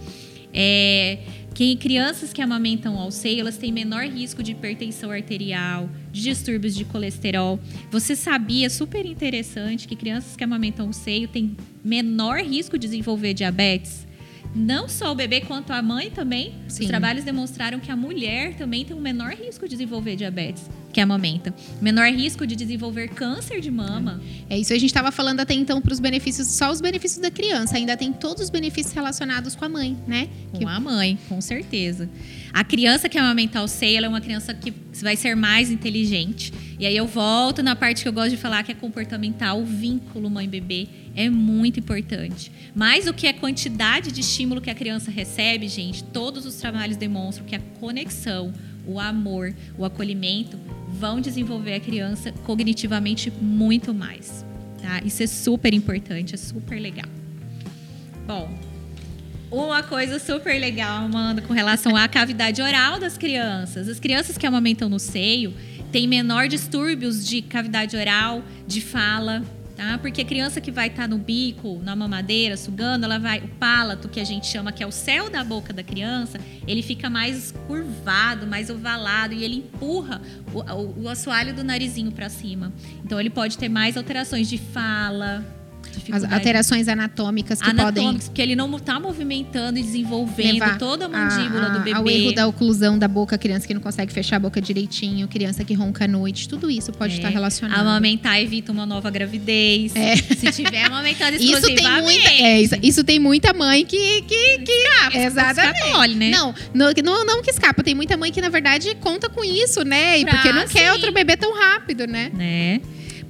É, 0.54 1.20
que 1.54 1.76
crianças 1.76 2.32
que 2.32 2.42
amamentam 2.42 2.98
ao 2.98 3.12
seio, 3.12 3.42
elas 3.42 3.58
têm 3.58 3.72
menor 3.72 4.04
risco 4.06 4.42
de 4.42 4.52
hipertensão 4.52 5.12
arterial, 5.12 5.90
de 6.12 6.22
distúrbios 6.22 6.74
de 6.76 6.86
colesterol. 6.86 7.60
Você 7.90 8.16
sabia, 8.16 8.70
super 8.70 9.06
interessante, 9.06 9.88
que 9.88 9.96
crianças 9.96 10.36
que 10.36 10.44
amamentam 10.44 10.90
o 10.90 10.94
seio 10.94 11.28
têm 11.28 11.56
menor 11.84 12.40
risco 12.40 12.78
de 12.78 12.88
desenvolver 12.88 13.34
diabetes? 13.34 14.08
Não 14.56 14.88
só 14.88 15.12
o 15.12 15.16
bebê, 15.16 15.42
quanto 15.42 15.72
a 15.72 15.82
mãe 15.82 16.10
também. 16.10 16.54
Sim. 16.68 16.84
Os 16.84 16.88
trabalhos 16.90 17.24
demonstraram 17.24 17.80
que 17.80 17.92
a 17.92 17.96
mulher 17.96 18.56
também 18.56 18.84
tem 18.84 18.96
um 18.96 19.02
menor 19.02 19.34
risco 19.34 19.66
de 19.66 19.72
desenvolver 19.72 20.16
diabetes 20.16 20.70
que 20.92 21.00
amamenta. 21.00 21.54
Menor 21.82 22.08
risco 22.12 22.46
de 22.46 22.56
desenvolver 22.56 23.10
câncer 23.10 23.62
de 23.62 23.72
mama. 23.72 24.22
É 24.50 24.58
isso, 24.58 24.74
a 24.74 24.76
gente 24.76 24.86
estava 24.86 25.12
falando 25.12 25.40
até 25.40 25.54
então 25.54 25.82
para 25.82 25.94
os 25.94 26.00
benefícios, 26.00 26.48
só 26.48 26.72
os 26.72 26.82
benefícios 26.82 27.22
da 27.22 27.32
criança. 27.32 27.78
Ainda 27.78 27.96
tem 27.96 28.12
todos 28.12 28.44
os 28.44 28.50
benefícios 28.50 28.94
relacionados 28.94 29.56
com 29.56 29.66
a 29.66 29.70
mãe, 29.70 29.98
né? 30.08 30.28
Que 30.54 30.62
Com 30.62 30.68
a 30.68 30.80
mãe, 30.80 31.18
com 31.28 31.40
certeza. 31.42 32.10
A 32.54 32.64
criança 32.64 33.08
que 33.08 33.18
amamentar 33.18 33.64
o 33.64 33.68
seio, 33.68 33.98
ela 33.98 34.08
é 34.08 34.10
uma 34.10 34.22
criança 34.22 34.54
que 34.54 34.74
vai 35.02 35.16
ser 35.16 35.36
mais 35.36 35.72
inteligente. 35.72 36.54
E 36.78 36.86
aí 36.86 36.98
eu 36.98 37.08
volto 37.08 37.64
na 37.64 37.76
parte 37.76 38.02
que 38.04 38.10
eu 38.10 38.14
gosto 38.14 38.32
de 38.32 38.38
falar, 38.38 38.64
que 38.64 38.72
é 38.72 38.76
comportamental. 38.76 39.62
O 39.62 39.66
vínculo 39.66 40.30
mãe-bebê 40.30 40.88
é 41.16 41.30
muito 41.30 41.80
importante. 41.80 42.52
Mais 42.76 43.06
do 43.06 43.14
que 43.14 43.28
a 43.28 43.34
quantidade 43.34 44.12
de 44.12 44.22
estímulo 44.22 44.60
que 44.60 44.70
a 44.70 44.76
criança 44.76 45.12
recebe, 45.12 45.68
gente, 45.68 46.04
todos 46.04 46.46
os 46.46 46.56
trabalhos 46.56 46.98
demonstram 46.98 47.46
que 47.46 47.56
a 47.56 47.62
conexão, 47.80 48.54
o 48.86 49.00
amor, 49.00 49.54
o 49.78 49.86
acolhimento 49.86 50.60
vão 50.92 51.22
desenvolver 51.22 51.74
a 51.74 51.80
criança 51.80 52.32
cognitivamente 52.44 53.32
muito 53.42 53.94
mais. 53.94 54.46
Tá? 54.82 55.02
Isso 55.06 55.24
é 55.24 55.28
super 55.28 55.74
importante, 55.74 56.36
é 56.36 56.38
super 56.38 56.80
legal. 56.80 57.10
Bom, 58.28 58.50
uma 59.52 59.84
coisa 59.84 60.20
super 60.20 60.60
legal, 60.60 61.06
Amanda, 61.06 61.42
com 61.42 61.54
relação 61.54 61.96
à 61.96 62.08
cavidade 62.08 62.62
oral 62.62 63.00
das 63.00 63.18
crianças. 63.18 63.90
As 63.90 64.00
crianças 64.00 64.38
que 64.38 64.46
amamentam 64.46 64.88
no 64.88 65.00
seio 65.00 65.54
têm 65.92 66.08
menor 66.08 66.48
distúrbios 66.48 67.28
de 67.28 67.42
cavidade 67.42 67.98
oral, 67.98 68.44
de 68.66 68.80
fala, 68.80 69.44
tá? 69.82 69.98
Porque 69.98 70.22
a 70.22 70.26
criança 70.26 70.62
que 70.62 70.70
vai 70.70 70.88
estar 70.88 71.08
no 71.08 71.18
bico, 71.18 71.80
na 71.84 71.96
mamadeira, 71.96 72.56
sugando, 72.56 73.06
ela 73.06 73.18
vai. 73.18 73.40
O 73.40 73.48
pálato, 73.48 74.08
que 74.08 74.20
a 74.20 74.24
gente 74.24 74.46
chama 74.46 74.72
que 74.72 74.84
é 74.84 74.88
o 74.88 74.92
céu 74.92 75.28
da 75.30 75.44
boca 75.44 75.74
da 75.74 75.82
criança, 75.82 76.40
ele 76.68 76.84
fica 76.84 77.10
mais 77.10 77.52
curvado, 77.66 78.46
mais 78.46 78.70
ovalado 78.70 79.34
e 79.34 79.44
ele 79.44 79.56
empurra 79.58 80.22
o, 80.54 80.60
o, 80.60 81.04
o 81.04 81.10
assoalho 81.10 81.54
do 81.54 81.64
narizinho 81.64 82.12
para 82.12 82.30
cima. 82.30 82.72
Então 83.04 83.20
ele 83.20 83.32
pode 83.32 83.58
ter 83.58 83.70
mais 83.70 83.98
alterações 83.98 84.48
de 84.48 84.60
fala. 84.60 85.44
As 86.12 86.24
alterações 86.24 86.88
anatômicas 86.88 87.62
que 87.62 87.70
anatômicos, 87.70 88.28
porque 88.28 88.42
ele 88.42 88.56
não 88.56 88.76
está 88.76 89.00
movimentando 89.00 89.78
e 89.80 89.84
desenvolvendo 89.84 90.54
Levar 90.54 90.78
toda 90.78 91.06
a 91.06 91.10
mandíbula 91.10 91.68
a- 91.68 91.70
do 91.70 91.80
bebê. 91.80 91.94
Ao 91.98 92.10
erro 92.10 92.34
da 92.34 92.48
oclusão 92.48 92.98
da 92.98 93.08
boca, 93.08 93.38
criança 93.38 93.68
que 93.68 93.74
não 93.74 93.82
consegue 93.82 94.12
fechar 94.12 94.38
a 94.38 94.40
boca 94.40 94.60
direitinho, 94.62 95.28
criança 95.28 95.64
que 95.64 95.74
ronca 95.74 96.06
à 96.06 96.08
noite, 96.08 96.48
tudo 96.50 96.70
isso 96.70 96.92
pode 96.92 97.14
É. 97.14 97.18
estar 97.18 97.30
relacionado. 97.30 97.80
Amamentar 97.80 98.42
evita 98.42 98.72
uma 98.72 98.86
nova 98.86 99.10
gravidez. 99.10 99.96
É. 99.96 100.16
Se 100.16 100.52
tiver 100.52 100.86
amamentado 100.86 101.36
Isso 101.42 101.62
tem 101.62 102.02
muita, 102.02 102.30
é, 102.30 102.62
isso, 102.62 102.76
isso 102.82 103.04
tem 103.04 103.20
muita 103.20 103.54
mãe 103.54 103.86
que, 103.86 104.22
que, 104.24 104.60
que 104.60 105.18
exatamente. 105.18 105.78
escapole, 105.78 106.16
né? 106.16 106.30
Não, 106.32 106.54
não, 106.74 106.92
não, 107.04 107.26
não 107.26 107.42
que 107.42 107.50
escapa. 107.52 107.84
Tem 107.84 107.96
muita 107.96 108.18
mãe 108.18 108.32
que 108.32 108.42
na 108.42 108.50
verdade 108.50 108.96
conta 108.96 109.30
com 109.30 109.44
isso, 109.44 109.84
né? 109.84 110.20
E 110.20 110.26
porque 110.26 110.52
não 110.52 110.68
quer 110.68 110.86
sim. 110.88 110.92
outro 110.92 111.12
bebê 111.12 111.36
tão 111.38 111.54
rápido, 111.58 112.06
né? 112.08 112.32
né? 112.34 112.82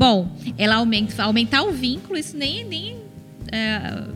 Bom, 0.01 0.35
ela 0.57 0.77
aumenta, 0.77 1.21
aumentar 1.21 1.61
o 1.61 1.71
vínculo, 1.71 2.17
isso 2.17 2.35
nem, 2.35 2.63
nem 2.65 2.97
é, 3.51 4.07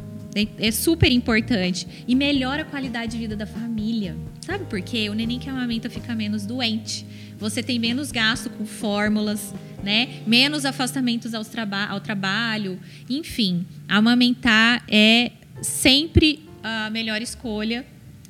é- 0.58 0.72
super 0.72 1.12
importante. 1.12 1.88
E 2.08 2.16
melhora 2.16 2.64
a 2.64 2.66
qualidade 2.66 3.12
de 3.12 3.20
vida 3.20 3.36
da 3.36 3.46
família. 3.46 4.18
Sabe 4.42 4.66
por 4.66 4.82
quê? 4.82 5.12
O 5.12 5.14
neném 5.14 5.38
que 5.38 5.48
amamenta 5.48 5.88
fica 5.88 6.16
menos 6.16 6.44
doente. 6.44 7.06
Você 7.38 7.62
tem 7.62 7.78
menos 7.78 8.12
gasto 8.12 8.50
com 8.50 8.66
fórmulas, 8.66 9.54
né? 9.84 10.22
Menos 10.26 10.66
afastamentos 10.66 11.34
traba 11.50 11.86
ao 11.86 12.00
trabalho. 12.00 12.80
Enfim, 13.08 13.64
amamentar 13.88 14.84
é 14.90 15.34
sempre 15.62 16.50
a 16.64 16.90
melhor 16.90 17.22
escolha 17.22 17.86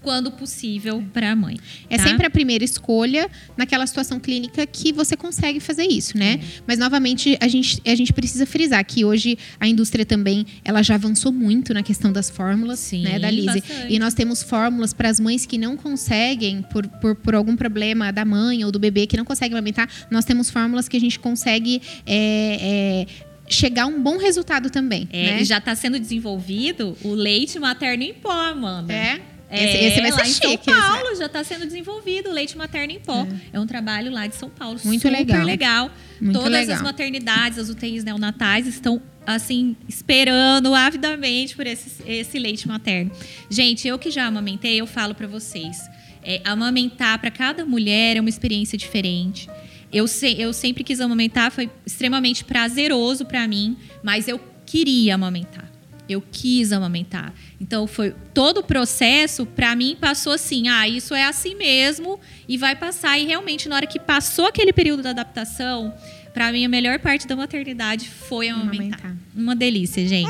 quando 0.06 0.30
possível 0.30 1.04
para 1.12 1.32
a 1.32 1.36
mãe. 1.36 1.58
É 1.90 1.98
tá? 1.98 2.04
sempre 2.04 2.28
a 2.28 2.30
primeira 2.30 2.64
escolha 2.64 3.28
naquela 3.58 3.88
situação 3.88 4.20
clínica 4.20 4.64
que 4.68 4.94
você 4.94 5.18
consegue 5.18 5.60
fazer 5.60 5.86
isso, 5.86 6.16
né? 6.16 6.40
Mas 6.68 6.78
novamente 6.78 7.36
a 7.42 7.48
gente, 7.48 7.82
a 7.84 7.96
gente 7.96 8.14
precisa 8.14 8.46
frisar 8.46 8.86
que 8.86 9.04
hoje 9.04 9.36
a 9.60 9.68
indústria 9.68 10.06
também 10.06 10.46
ela 10.64 10.84
já 10.84 10.94
avançou 10.94 11.32
muito 11.32 11.74
na 11.74 11.82
questão 11.82 12.14
das 12.14 12.30
fórmulas, 12.30 12.78
Sim, 12.78 13.02
né, 13.02 13.18
da 13.18 13.32
Lise. 13.32 13.62
bastante. 13.62 13.92
E 13.92 13.98
nós 13.98 14.14
temos 14.14 14.44
fórmulas 14.44 14.94
para 14.94 15.10
as 15.10 15.20
mães 15.20 15.44
que 15.44 15.58
não 15.58 15.76
conseguem 15.76 16.62
por, 16.62 16.88
por, 16.88 17.16
por 17.16 17.34
algum 17.34 17.56
problema 17.56 18.12
da 18.12 18.24
mãe 18.24 18.64
ou 18.64 18.72
do 18.72 18.78
bebê 18.78 19.08
que 19.08 19.18
não 19.18 19.26
conseguem 19.26 19.58
amamentar. 19.58 19.90
Nós 20.12 20.24
temos 20.24 20.52
fórmulas 20.52 20.88
que 20.88 20.96
a 20.96 21.02
gente 21.02 21.18
consegue 21.18 21.82
é, 22.06 22.18
é, 22.62 23.08
chegar 23.48 23.84
a 23.84 23.88
um 23.88 24.04
bom 24.04 24.18
resultado 24.18 24.70
também, 24.70 25.08
É, 25.12 25.32
né? 25.32 25.42
E 25.42 25.46
já 25.46 25.58
está 25.58 25.74
sendo 25.76 26.00
desenvolvido 26.00 26.96
o 27.04 27.16
leite 27.16 27.58
materno 27.58 28.04
em 28.04 28.14
pó, 28.14 28.32
Amanda. 28.32 28.94
É. 28.94 29.35
É, 29.50 29.64
Esse, 29.64 29.86
esse 29.86 30.02
vai 30.02 30.12
lá 30.12 30.18
ser 30.18 30.24
em 30.24 30.34
chique. 30.34 30.64
São 30.66 30.74
esse, 30.74 30.82
né? 30.82 30.90
Paulo 30.90 31.16
já 31.16 31.26
está 31.28 31.44
sendo 31.44 31.66
desenvolvido 31.66 32.30
o 32.30 32.34
leite 32.34 32.58
materno 32.58 32.92
em 32.94 33.00
pó. 33.00 33.28
É, 33.54 33.60
um 33.60 33.68
trabalho 33.68 34.12
lá 34.12 34.28
de 34.28 34.36
São 34.36 34.50
Paulo. 34.50 34.80
Muito 34.84 35.02
super 35.02 35.18
legal. 35.18 35.46
legal. 35.46 35.92
Muito 36.20 36.40
Todas 36.40 36.52
legal. 36.52 36.76
as 36.78 36.82
maternidades, 36.82 37.60
as 37.60 37.70
UTIs 37.70 38.04
neonatais 38.04 38.66
estão 38.68 39.02
assim 39.26 39.76
esperando 39.88 40.74
avidamente 40.74 41.56
por 41.56 41.66
esse, 41.66 42.04
esse 42.08 42.40
leite 42.40 42.68
materno. 42.68 43.12
Gente, 43.50 43.88
eu 43.88 43.98
que 43.98 44.12
já 44.12 44.26
amamentei, 44.26 44.80
eu 44.80 44.88
falo 44.88 45.14
para 45.16 45.28
vocês, 45.28 45.78
é, 46.24 46.42
amamentar 46.44 47.20
para 47.20 47.32
cada 47.32 47.66
mulher 47.66 48.18
é 48.18 48.20
uma 48.20 48.30
experiência 48.30 48.78
diferente. 48.78 49.50
Eu, 49.92 50.08
se, 50.08 50.40
eu 50.40 50.52
sempre 50.52 50.84
quis 50.84 51.00
amamentar, 51.00 51.52
foi 51.52 51.70
extremamente 51.86 52.44
prazeroso 52.44 53.26
para 53.26 53.48
mim, 53.48 53.78
mas 54.04 54.28
eu 54.28 54.40
queria 54.66 55.16
amamentar. 55.16 55.72
Eu 56.08 56.24
quis 56.32 56.72
amamentar. 56.72 57.34
Então 57.60 57.88
foi 57.88 58.14
todo 58.34 58.60
o 58.60 58.64
processo 58.64 59.46
para 59.46 59.76
mim 59.76 59.98
passou 60.00 60.34
assim, 60.34 60.68
ah, 60.68 60.88
isso 60.88 61.14
é 61.16 61.26
assim 61.26 61.56
mesmo 61.56 62.20
e 62.48 62.58
vai 62.58 62.76
passar 62.76 63.18
e 63.18 63.26
realmente 63.26 63.68
na 63.68 63.76
hora 63.76 63.88
que 63.88 64.00
passou 64.00 64.46
aquele 64.46 64.72
período 64.72 65.04
da 65.04 65.12
adaptação, 65.12 65.94
para 66.34 66.52
mim 66.52 66.66
a 66.66 66.70
melhor 66.70 67.00
parte 67.00 67.28
da 67.28 67.36
maternidade 67.36 68.10
foi 68.10 68.50
amamentar. 68.50 69.00
Amamentar. 69.00 69.16
Uma 69.36 69.56
delícia, 69.56 70.08
gente. 70.08 70.30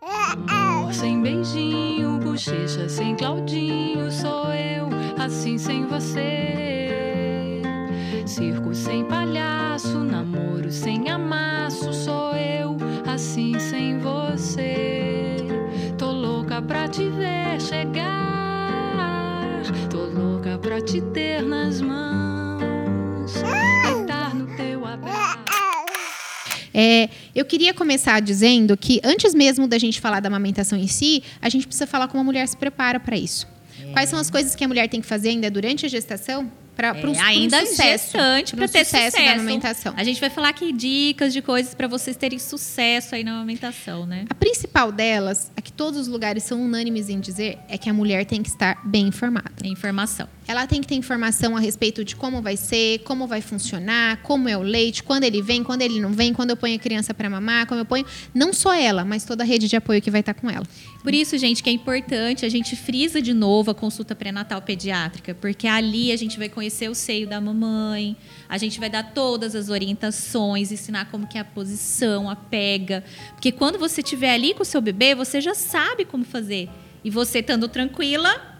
Amor 0.00 0.92
sem 0.92 1.20
beijinho, 1.20 2.18
bochecha 2.18 2.88
sem 2.88 3.16
Claudinho, 3.16 4.10
sou 4.10 4.52
eu, 4.52 4.88
assim 5.18 5.58
sem 5.58 5.86
você. 5.86 7.62
Circo 8.26 8.74
sem 8.74 9.04
palhaço, 9.04 9.98
namoro 9.98 10.70
sem 10.70 11.10
amasso, 11.10 11.92
sou 11.92 12.13
assim 13.34 13.58
sem 13.58 13.98
você. 13.98 15.38
Tô 15.98 16.12
louca 16.12 16.62
pra 16.62 16.86
te 16.86 17.08
ver 17.08 17.60
chegar, 17.60 18.00
tô 19.90 20.04
louca 20.04 20.56
pra 20.58 20.80
te 20.80 21.00
ter 21.00 21.42
nas 21.42 21.80
mãos, 21.80 23.32
deitar 23.82 24.32
no 24.36 24.46
teu 24.56 24.86
abraço. 24.86 25.40
É, 26.72 27.08
eu 27.34 27.44
queria 27.44 27.74
começar 27.74 28.20
dizendo 28.20 28.76
que 28.76 29.00
antes 29.02 29.34
mesmo 29.34 29.66
da 29.66 29.78
gente 29.78 30.00
falar 30.00 30.20
da 30.20 30.28
amamentação 30.28 30.78
em 30.78 30.86
si, 30.86 31.24
a 31.42 31.48
gente 31.48 31.66
precisa 31.66 31.88
falar 31.88 32.06
como 32.06 32.20
a 32.20 32.24
mulher 32.24 32.46
se 32.46 32.56
prepara 32.56 33.00
para 33.00 33.16
isso. 33.16 33.48
Quais 33.92 34.08
são 34.08 34.18
as 34.18 34.30
coisas 34.30 34.54
que 34.54 34.62
a 34.64 34.68
mulher 34.68 34.88
tem 34.88 35.00
que 35.00 35.06
fazer 35.06 35.30
ainda 35.30 35.50
durante 35.50 35.86
a 35.86 35.88
gestação 35.88 36.50
para 36.74 36.92
um, 36.92 37.00
pra 37.00 37.10
um 37.10 37.14
É, 37.14 37.20
ainda 37.20 37.60
sucesso, 37.66 38.04
gestante 38.12 38.54
para 38.56 38.64
um 38.64 38.68
ter 38.68 38.84
sucesso, 38.84 39.16
sucesso. 39.16 39.26
da 39.26 39.32
amamentação? 39.34 39.94
A 39.96 40.04
gente 40.04 40.20
vai 40.20 40.30
falar 40.30 40.48
aqui 40.48 40.72
dicas 40.72 41.32
de 41.32 41.40
coisas 41.42 41.74
para 41.74 41.86
vocês 41.86 42.16
terem 42.16 42.38
sucesso 42.38 43.14
aí 43.14 43.22
na 43.24 43.32
amamentação, 43.32 44.06
né? 44.06 44.24
A 44.28 44.34
principal 44.34 44.90
delas, 44.92 45.50
a 45.56 45.60
que 45.60 45.72
todos 45.72 45.98
os 46.00 46.08
lugares 46.08 46.42
são 46.44 46.60
unânimes 46.62 47.08
em 47.08 47.20
dizer, 47.20 47.58
é 47.68 47.78
que 47.78 47.88
a 47.88 47.92
mulher 47.92 48.24
tem 48.24 48.42
que 48.42 48.48
estar 48.48 48.80
bem 48.84 49.06
informada. 49.08 49.50
É 49.62 49.68
Informação. 49.68 50.28
Ela 50.46 50.66
tem 50.66 50.80
que 50.80 50.86
ter 50.86 50.94
informação 50.94 51.56
a 51.56 51.60
respeito 51.60 52.04
de 52.04 52.14
como 52.14 52.42
vai 52.42 52.56
ser, 52.56 52.98
como 53.00 53.26
vai 53.26 53.40
funcionar, 53.40 54.18
como 54.22 54.48
é 54.48 54.56
o 54.56 54.62
leite, 54.62 55.02
quando 55.02 55.24
ele 55.24 55.40
vem, 55.40 55.64
quando 55.64 55.80
ele 55.80 55.98
não 56.00 56.12
vem, 56.12 56.34
quando 56.34 56.50
eu 56.50 56.56
ponho 56.56 56.76
a 56.76 56.78
criança 56.78 57.14
para 57.14 57.30
mamar, 57.30 57.66
como 57.66 57.80
eu 57.80 57.84
ponho. 57.86 58.04
Não 58.34 58.52
só 58.52 58.74
ela, 58.74 59.04
mas 59.04 59.24
toda 59.24 59.42
a 59.42 59.46
rede 59.46 59.68
de 59.68 59.76
apoio 59.76 60.02
que 60.02 60.10
vai 60.10 60.20
estar 60.20 60.34
com 60.34 60.50
ela. 60.50 60.66
Por 61.02 61.14
isso, 61.14 61.36
gente, 61.38 61.62
que 61.62 61.70
é 61.70 61.72
importante 61.72 62.44
a 62.44 62.48
gente 62.48 62.76
frisa 62.76 63.22
de 63.22 63.32
novo 63.32 63.70
a 63.70 63.74
consulta 63.74 64.14
pré-natal 64.14 64.60
pediátrica, 64.60 65.34
porque 65.34 65.66
ali 65.66 66.12
a 66.12 66.16
gente 66.16 66.38
vai 66.38 66.48
conhecer 66.48 66.90
o 66.90 66.94
seio 66.94 67.26
da 67.26 67.40
mamãe, 67.40 68.16
a 68.48 68.58
gente 68.58 68.78
vai 68.78 68.90
dar 68.90 69.14
todas 69.14 69.54
as 69.54 69.70
orientações, 69.70 70.70
ensinar 70.70 71.10
como 71.10 71.26
que 71.26 71.38
é 71.38 71.40
a 71.40 71.44
posição, 71.44 72.28
a 72.28 72.36
pega, 72.36 73.02
porque 73.32 73.50
quando 73.50 73.78
você 73.78 74.02
estiver 74.02 74.34
ali 74.34 74.52
com 74.52 74.62
o 74.62 74.66
seu 74.66 74.80
bebê, 74.80 75.14
você 75.14 75.40
já 75.40 75.54
sabe 75.54 76.04
como 76.04 76.24
fazer. 76.24 76.68
E 77.02 77.10
você 77.10 77.40
estando 77.40 77.68
tranquila, 77.68 78.53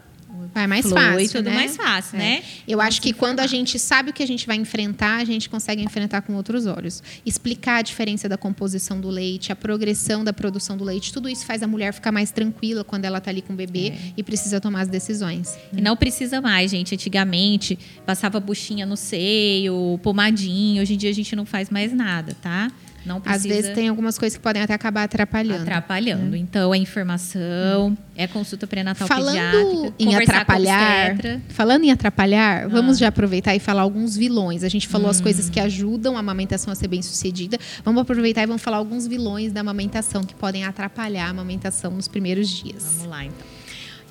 Vai 0.54 0.66
mais 0.68 0.86
flui 0.86 0.94
fácil, 1.00 1.28
tudo 1.32 1.50
né? 1.50 1.54
mais 1.56 1.76
fácil, 1.76 2.16
É. 2.16 2.18
né? 2.18 2.42
Eu 2.66 2.80
acho 2.80 3.02
que 3.02 3.12
quando 3.12 3.40
a 3.40 3.46
gente 3.46 3.76
sabe 3.78 4.10
o 4.10 4.12
que 4.12 4.22
a 4.22 4.26
gente 4.26 4.46
vai 4.46 4.56
enfrentar, 4.56 5.16
a 5.16 5.24
gente 5.24 5.50
consegue 5.50 5.82
enfrentar 5.82 6.22
com 6.22 6.34
outros 6.34 6.64
olhos. 6.66 7.02
Explicar 7.26 7.78
a 7.78 7.82
diferença 7.82 8.28
da 8.28 8.36
composição 8.38 9.00
do 9.00 9.08
leite, 9.08 9.50
a 9.50 9.56
progressão 9.56 10.22
da 10.22 10.32
produção 10.32 10.76
do 10.76 10.84
leite, 10.84 11.12
tudo 11.12 11.28
isso 11.28 11.44
faz 11.44 11.62
a 11.62 11.66
mulher 11.66 11.92
ficar 11.92 12.12
mais 12.12 12.30
tranquila 12.30 12.84
quando 12.84 13.04
ela 13.04 13.20
tá 13.20 13.30
ali 13.30 13.42
com 13.42 13.52
o 13.52 13.56
bebê 13.56 13.88
É. 13.88 13.98
e 14.16 14.22
precisa 14.22 14.60
tomar 14.60 14.82
as 14.82 14.88
decisões. 14.88 15.58
E 15.76 15.80
não 15.80 15.96
precisa 15.96 16.40
mais, 16.40 16.70
gente. 16.70 16.94
Antigamente 16.94 17.76
passava 18.06 18.38
buchinha 18.38 18.86
no 18.86 18.96
seio, 18.96 19.98
pomadinho. 20.02 20.80
Hoje 20.82 20.94
em 20.94 20.96
dia 20.96 21.10
a 21.10 21.14
gente 21.14 21.34
não 21.34 21.44
faz 21.44 21.68
mais 21.70 21.92
nada, 21.92 22.36
tá? 22.40 22.70
Não 23.04 23.16
Às 23.18 23.22
precisa 23.22 23.48
vezes 23.48 23.74
tem 23.74 23.88
algumas 23.88 24.18
coisas 24.18 24.36
que 24.36 24.42
podem 24.42 24.62
até 24.62 24.72
acabar 24.72 25.02
atrapalhando. 25.04 25.62
atrapalhando. 25.62 26.34
Então 26.36 26.74
é 26.74 26.78
informação, 26.78 27.96
é 28.16 28.26
consulta 28.26 28.66
pré-natal 28.66 29.06
Falando 29.06 29.94
em 29.98 30.14
atrapalhar, 30.16 31.16
falando 31.48 31.84
em 31.84 31.90
atrapalhar, 31.90 32.64
Ah. 32.64 32.68
vamos 32.68 32.98
já 32.98 33.08
aproveitar 33.08 33.54
e 33.54 33.58
falar 33.60 33.82
alguns 33.82 34.16
vilões. 34.16 34.64
A 34.64 34.68
gente 34.68 34.88
falou 34.88 35.10
as 35.10 35.20
coisas 35.20 35.48
Hum. 35.48 35.52
que 35.52 35.60
ajudam 35.60 36.16
a 36.16 36.20
amamentação 36.20 36.72
a 36.72 36.74
ser 36.74 36.88
bem 36.88 37.02
sucedida. 37.02 37.58
Vamos 37.84 38.00
aproveitar 38.02 38.42
e 38.42 38.46
vamos 38.46 38.62
falar 38.62 38.78
alguns 38.78 39.06
vilões 39.06 39.52
da 39.52 39.60
amamentação 39.60 40.22
que 40.24 40.34
podem 40.34 40.64
atrapalhar 40.64 41.26
a 41.26 41.30
amamentação 41.30 41.90
nos 41.90 42.08
primeiros 42.08 42.48
dias. 42.48 42.84
Vamos 42.96 43.06
lá, 43.08 43.24
então. 43.24 43.46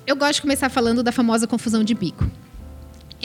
Eu 0.06 0.16
gosto 0.16 0.34
de 0.34 0.42
começar 0.42 0.68
falando 0.68 1.02
da 1.02 1.10
famosa 1.10 1.46
confusão 1.46 1.82
de 1.82 1.94
bico. 1.94 2.30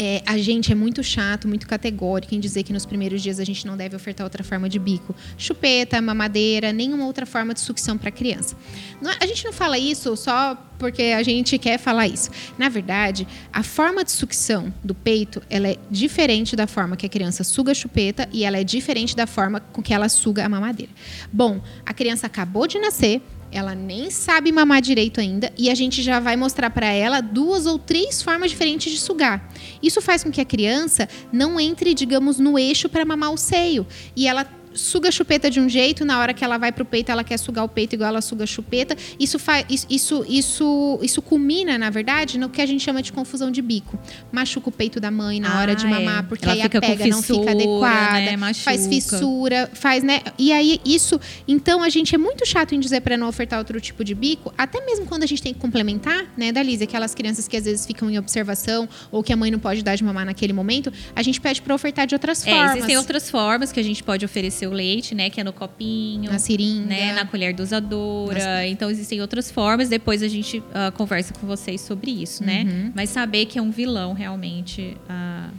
É, 0.02 0.24
a 0.26 0.38
gente 0.38 0.72
é 0.72 0.76
muito 0.76 1.04
chato, 1.04 1.46
muito 1.46 1.68
categórico 1.68 2.34
em 2.34 2.40
dizer 2.40 2.64
que 2.64 2.72
nos 2.72 2.86
primeiros 2.86 3.22
dias 3.22 3.38
a 3.38 3.44
gente 3.44 3.68
não 3.68 3.76
deve 3.76 3.98
ofertar 3.98 4.26
outra 4.26 4.46
forma 4.46 4.70
de 4.70 4.80
bico. 4.80 5.14
Chupeta, 5.38 6.02
mamadeira, 6.02 6.72
nenhuma 6.72 7.06
outra 7.06 7.26
forma 7.26 7.54
de 7.54 7.60
sucção 7.60 7.98
para 7.98 8.10
criança. 8.10 8.56
Não 9.02 9.12
é- 9.12 9.18
a 9.20 9.28
gente 9.28 9.44
não 9.44 9.52
fala 9.52 9.78
isso 9.78 10.16
só 10.16 10.56
porque 10.78 11.02
a 11.02 11.22
gente 11.22 11.58
quer 11.58 11.78
falar 11.78 12.08
isso. 12.08 12.30
Na 12.58 12.70
verdade, 12.70 13.28
a 13.52 13.62
forma 13.62 14.06
de 14.06 14.14
sucção 14.14 14.74
do 14.82 14.96
peito 14.96 15.42
ela 15.50 15.68
é 15.68 15.76
diferente 15.92 16.56
da 16.56 16.66
forma 16.66 16.96
que 16.96 17.06
a 17.06 17.10
criança 17.10 17.44
suga 17.44 17.74
a 17.74 17.76
chupeta 17.76 18.30
e 18.32 18.46
ela 18.46 18.58
é 18.58 18.64
diferente 18.64 19.18
da 19.18 19.28
forma 19.28 19.60
com 19.60 19.82
que 19.82 19.94
ela 19.94 20.08
suga 20.08 20.46
a 20.46 20.48
mamadeira. 20.48 20.94
Bom, 21.30 21.62
a 21.86 21.94
criança 21.94 22.26
acabou 22.26 22.66
de 22.68 22.80
nascer, 22.80 23.22
ela 23.52 23.74
nem 23.76 24.12
sabe 24.12 24.52
mamar 24.52 24.82
direito 24.82 25.20
ainda 25.20 25.52
e 25.58 25.70
a 25.70 25.76
gente 25.76 26.02
já 26.02 26.20
vai 26.20 26.38
mostrar 26.38 26.70
para 26.70 26.88
ela 26.88 27.20
duas 27.20 27.66
ou 27.66 27.78
três 27.80 28.22
formas 28.22 28.52
diferentes 28.52 28.92
de 28.94 29.00
sugar. 29.00 29.44
Isso 29.82 30.02
faz 30.02 30.24
com 30.24 30.32
que 30.32 30.42
a 30.42 30.46
criança 30.46 31.08
não 31.32 31.60
entre, 31.60 31.94
digamos, 31.94 32.40
no 32.40 32.58
eixo 32.58 32.90
para 32.90 33.06
mamar 33.06 33.32
o 33.32 33.38
seio. 33.38 33.86
E 34.16 34.28
ela 34.28 34.46
suga 34.74 35.10
a 35.10 35.12
chupeta 35.12 35.50
de 35.50 35.60
um 35.60 35.68
jeito, 35.68 36.06
na 36.06 36.20
hora 36.20 36.34
que 36.34 36.44
ela 36.44 36.58
vai 36.58 36.72
pro 36.72 36.86
peito, 36.86 37.12
ela 37.12 37.24
quer 37.24 37.38
sugar 37.38 37.64
o 37.64 37.68
peito 37.70 37.94
igual 37.96 38.10
ela 38.10 38.22
suga 38.22 38.44
a 38.44 38.48
chupeta. 38.48 38.96
Isso 39.20 39.38
faz 39.40 39.66
isso, 39.70 39.86
isso 39.90 40.26
isso 40.28 41.00
isso 41.02 41.22
culmina, 41.22 41.78
na 41.78 41.90
verdade, 41.90 42.38
no 42.38 42.50
que 42.50 42.62
a 42.62 42.66
gente 42.66 42.84
chama 42.84 43.02
de 43.02 43.12
confusão 43.12 43.52
de 43.52 43.62
bico. 43.62 43.98
Machuca 44.32 44.70
o 44.70 44.72
peito 44.72 45.00
da 45.00 45.10
mãe 45.12 45.40
na 45.40 45.58
Ah, 45.58 45.62
hora 45.62 45.76
de 45.76 45.86
é. 45.86 45.90
mamar, 45.90 46.26
porque 46.28 46.46
Ela 46.46 46.54
aí 46.54 46.62
a 46.62 46.70
pega 46.70 47.08
não 47.08 47.22
fica 47.22 47.34
fissura, 47.34 47.52
adequada, 47.52 48.38
né? 48.38 48.54
faz 48.54 48.88
fissura, 48.88 49.70
faz, 49.74 50.04
né? 50.04 50.22
E 50.38 50.52
aí 50.52 50.80
isso, 50.86 51.20
então 51.48 51.82
a 51.84 51.90
gente 51.90 52.14
é 52.16 52.18
muito 52.18 52.46
chato 52.46 52.74
em 52.76 52.80
dizer 52.80 53.02
para 53.02 53.18
não 53.18 53.28
ofertar 53.28 53.60
outro 53.60 53.80
tipo 53.82 54.04
de 54.04 54.14
bico, 54.16 54.54
até 54.58 54.84
mesmo 54.86 55.06
quando 55.06 55.24
a 55.24 55.26
gente 55.26 55.42
tem 55.42 55.54
que 55.54 55.60
complementar, 55.60 56.26
né, 56.38 56.52
da 56.52 56.62
Lisa, 56.62 56.84
aquelas 56.84 57.14
crianças 57.16 57.48
que 57.48 57.58
às 57.58 57.66
vezes 57.66 57.86
ficam 57.86 58.10
em 58.10 58.18
observação 58.18 58.88
ou 59.12 59.24
que 59.24 59.34
a 59.34 59.36
mãe 59.38 59.50
não 59.52 59.60
pode 59.60 59.84
dar 59.84 59.96
de 59.96 60.04
mamar 60.04 60.26
naquele 60.26 60.54
momento, 60.54 60.92
a 61.16 61.22
gente 61.24 61.40
pede 61.42 61.62
para 61.62 61.74
ofertar 61.74 62.06
de 62.08 62.16
outras 62.16 62.46
É, 62.46 62.52
formas. 62.52 62.76
existem 62.78 62.98
outras 62.98 63.30
formas 63.30 63.72
que 63.72 63.80
a 63.80 63.84
gente 63.84 64.04
pode 64.04 64.24
oferecer 64.26 64.59
o 64.68 64.72
leite, 64.72 65.14
né? 65.16 65.30
Que 65.30 65.42
é 65.42 65.44
no 65.44 65.54
copinho. 65.54 66.32
na 66.32 66.40
seringa. 66.40 66.88
né, 66.88 67.14
na 67.14 67.26
colher 67.26 67.54
dosadora. 67.54 68.66
Então 68.68 68.90
existem 68.90 69.22
outras 69.22 69.52
formas. 69.52 69.90
Depois 69.90 70.24
a 70.24 70.28
gente 70.28 70.64
ah, 70.74 70.92
conversa 70.92 71.34
com 71.34 71.46
vocês 71.46 71.82
sobre 71.82 72.12
isso, 72.12 72.44
né? 72.44 72.64
Uhum. 72.64 72.92
Mas 72.96 73.10
saber 73.10 73.46
que 73.46 73.58
é 73.58 73.62
um 73.62 73.72
vilão 73.72 74.14
realmente 74.14 74.98
ah, 75.08 75.50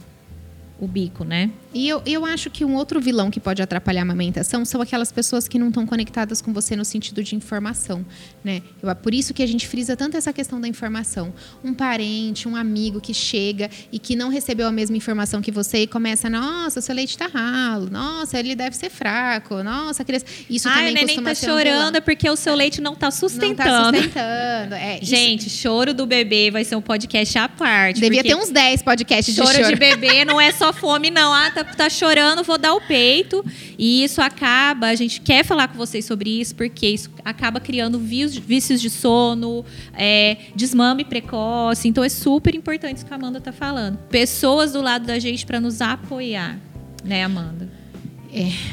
o 0.81 0.87
bico, 0.87 1.23
né? 1.23 1.51
E 1.71 1.87
eu, 1.87 2.01
eu 2.07 2.25
acho 2.25 2.49
que 2.49 2.65
um 2.65 2.75
outro 2.75 2.99
vilão 2.99 3.29
que 3.29 3.39
pode 3.39 3.61
atrapalhar 3.61 4.01
a 4.01 4.03
amamentação 4.03 4.65
são 4.65 4.81
aquelas 4.81 5.11
pessoas 5.11 5.47
que 5.47 5.59
não 5.59 5.67
estão 5.67 5.85
conectadas 5.85 6.41
com 6.41 6.51
você 6.51 6.75
no 6.75 6.83
sentido 6.83 7.23
de 7.23 7.35
informação, 7.35 8.03
né? 8.43 8.61
Eu, 8.81 8.89
é 8.89 8.93
por 8.95 9.13
isso 9.13 9.33
que 9.33 9.43
a 9.43 9.47
gente 9.47 9.67
frisa 9.67 9.95
tanto 9.95 10.17
essa 10.17 10.33
questão 10.33 10.59
da 10.59 10.67
informação. 10.67 11.33
Um 11.63 11.73
parente, 11.73 12.47
um 12.47 12.55
amigo 12.55 12.99
que 12.99 13.13
chega 13.13 13.69
e 13.91 13.99
que 13.99 14.15
não 14.15 14.29
recebeu 14.29 14.67
a 14.67 14.71
mesma 14.71 14.97
informação 14.97 15.41
que 15.41 15.51
você 15.51 15.83
e 15.83 15.87
começa, 15.87 16.29
nossa, 16.29 16.81
seu 16.81 16.95
leite 16.95 17.17
tá 17.17 17.27
ralo, 17.27 17.89
nossa, 17.89 18.39
ele 18.39 18.55
deve 18.55 18.75
ser 18.75 18.89
fraco, 18.89 19.61
nossa, 19.63 20.01
a 20.01 20.05
criança... 20.05 20.25
Isso 20.49 20.67
Ai, 20.67 20.75
também 20.75 20.91
o 20.91 20.93
neném 20.95 21.07
costuma 21.17 21.33
tá 21.35 21.39
um 21.39 21.45
chorando 21.57 21.95
é 21.97 22.01
porque 22.01 22.29
o 22.29 22.35
seu 22.35 22.55
leite 22.55 22.81
não 22.81 22.95
tá 22.95 23.07
Não 23.07 23.11
sustentando. 23.11 23.57
tá 23.57 23.91
sustentando. 23.93 24.75
É, 24.75 24.97
isso- 25.01 25.05
Gente, 25.05 25.49
choro 25.49 25.93
do 25.93 26.05
bebê 26.05 26.49
vai 26.51 26.63
ser 26.63 26.75
um 26.75 26.81
podcast 26.81 27.37
à 27.37 27.47
parte. 27.49 27.99
devia 28.01 28.23
ter 28.23 28.35
uns 28.35 28.49
10 28.49 28.81
podcasts 28.81 29.33
de 29.35 29.41
Choro 29.41 29.53
choro. 29.55 29.67
de 29.67 29.75
bebê 29.75 30.25
não 30.25 30.39
é 30.41 30.51
só 30.51 30.71
fome, 30.73 31.09
não. 31.11 31.33
Ah, 31.33 31.51
tá, 31.51 31.63
tá 31.63 31.89
chorando, 31.89 32.43
vou 32.43 32.57
dar 32.57 32.73
o 32.73 32.81
peito. 32.81 33.43
E 33.77 34.03
isso 34.03 34.21
acaba, 34.21 34.87
a 34.87 34.95
gente 34.95 35.21
quer 35.21 35.43
falar 35.45 35.67
com 35.67 35.75
vocês 35.77 36.05
sobre 36.05 36.39
isso, 36.41 36.55
porque 36.55 36.87
isso 36.87 37.09
acaba 37.25 37.59
criando 37.59 37.99
vícios, 38.39 38.61
vícios 38.61 38.81
de 38.81 38.89
sono, 38.89 39.65
é, 39.93 40.37
desmame 40.55 41.03
precoce. 41.03 41.87
Então 41.87 42.03
é 42.03 42.09
super 42.09 42.55
importante 42.55 42.97
isso 42.97 43.05
que 43.05 43.13
a 43.13 43.15
Amanda 43.15 43.41
tá 43.41 43.51
falando. 43.51 43.97
Pessoas 44.09 44.73
do 44.73 44.81
lado 44.81 45.05
da 45.05 45.19
gente 45.19 45.45
para 45.45 45.59
nos 45.59 45.81
apoiar, 45.81 46.57
né, 47.03 47.23
Amanda? 47.23 47.69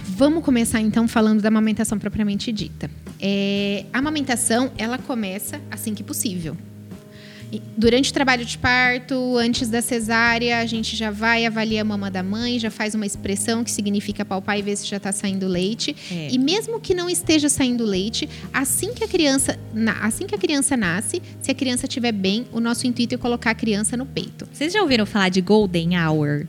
Vamos 0.05 0.45
começar 0.45 0.81
então 0.81 1.09
falando 1.09 1.43
da 1.43 1.49
amamentação 1.49 1.99
propriamente 1.99 2.53
dita. 2.53 2.89
É, 3.21 3.85
a 3.93 3.99
amamentação 3.99 4.71
ela 4.79 4.99
começa 4.99 5.61
assim 5.71 5.95
que 5.95 6.05
possível. 6.05 6.57
Durante 7.77 8.11
o 8.11 8.15
trabalho 8.15 8.45
de 8.45 8.59
parto, 8.59 9.37
antes 9.39 9.69
da 9.69 9.81
cesárea, 9.81 10.59
a 10.59 10.67
gente 10.67 10.95
já 10.97 11.11
vai 11.11 11.47
avaliar 11.47 11.83
a 11.83 11.85
mama 11.85 12.11
da 12.11 12.23
mãe, 12.23 12.59
já 12.59 12.71
faz 12.71 12.95
uma 12.95 13.07
expressão 13.07 13.65
que 13.65 13.71
significa 13.71 14.25
palpar 14.25 14.59
e 14.59 14.63
ver 14.63 14.77
se 14.77 14.87
já 14.87 14.99
está 14.99 15.13
saindo 15.13 15.47
leite. 15.47 15.97
É. 16.11 16.29
E 16.31 16.39
mesmo 16.39 16.81
que 16.81 16.95
não 16.95 17.09
esteja 17.09 17.49
saindo 17.49 17.85
leite, 17.85 18.29
assim 18.53 18.93
que 18.93 19.03
a 19.03 19.09
criança, 19.09 19.59
assim 20.03 20.27
que 20.27 20.35
a 20.35 20.39
criança 20.39 20.77
nasce, 20.77 21.23
se 21.41 21.51
a 21.51 21.55
criança 21.55 21.87
estiver 21.87 22.13
bem, 22.13 22.47
o 22.53 22.61
nosso 22.61 22.87
intuito 22.87 23.15
é 23.15 23.19
colocar 23.19 23.51
a 23.51 23.55
criança 23.55 23.97
no 23.97 24.05
peito. 24.05 24.47
Vocês 24.53 24.73
já 24.73 24.83
ouviram 24.83 25.07
falar 25.07 25.31
de 25.31 25.41
Golden 25.41 25.99
Hour? 25.99 26.47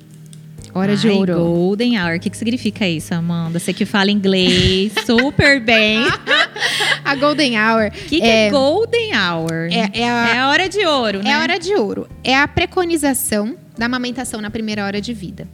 Hora 0.74 0.96
de 0.96 1.10
ouro. 1.10 1.36
Golden 1.36 2.00
Hour. 2.00 2.18
O 2.18 2.20
que, 2.20 2.30
que 2.30 2.38
significa 2.38 2.88
isso, 2.88 3.14
Amanda? 3.14 3.60
Você 3.60 3.74
que 3.74 3.86
fala 3.86 4.12
inglês 4.12 4.94
super 5.06 5.60
bem. 5.60 6.00
A 7.12 7.16
Golden 7.16 7.58
Hour 7.60 7.88
O 7.88 7.92
que, 7.92 8.20
que 8.20 8.28
é, 8.28 8.50
Golden 8.50 9.12
Hour? 9.16 9.70
é, 9.72 10.02
é 10.02 10.10
a, 10.10 10.30
É 10.30 10.38
a 10.40 10.50
hora 10.50 10.70
de 10.70 10.86
ouro, 10.86 11.24
né? 11.24 11.32
É 11.32 11.34
a 11.34 11.42
hora 11.42 11.60
de 11.60 11.74
ouro. 11.76 12.08
É 12.24 12.36
a 12.36 12.48
preconização 12.48 13.58
da 13.78 13.86
amamentação 13.86 14.42
na 14.42 14.50
primeira 14.52 14.86
hora 14.86 15.00
de 15.02 15.14
vida. 15.14 15.48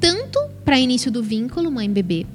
Tanto 0.00 0.38
para 0.64 0.78
início 0.78 1.10
do 1.10 1.22
vínculo 1.22 1.70
mãe-bebê, 1.70 2.26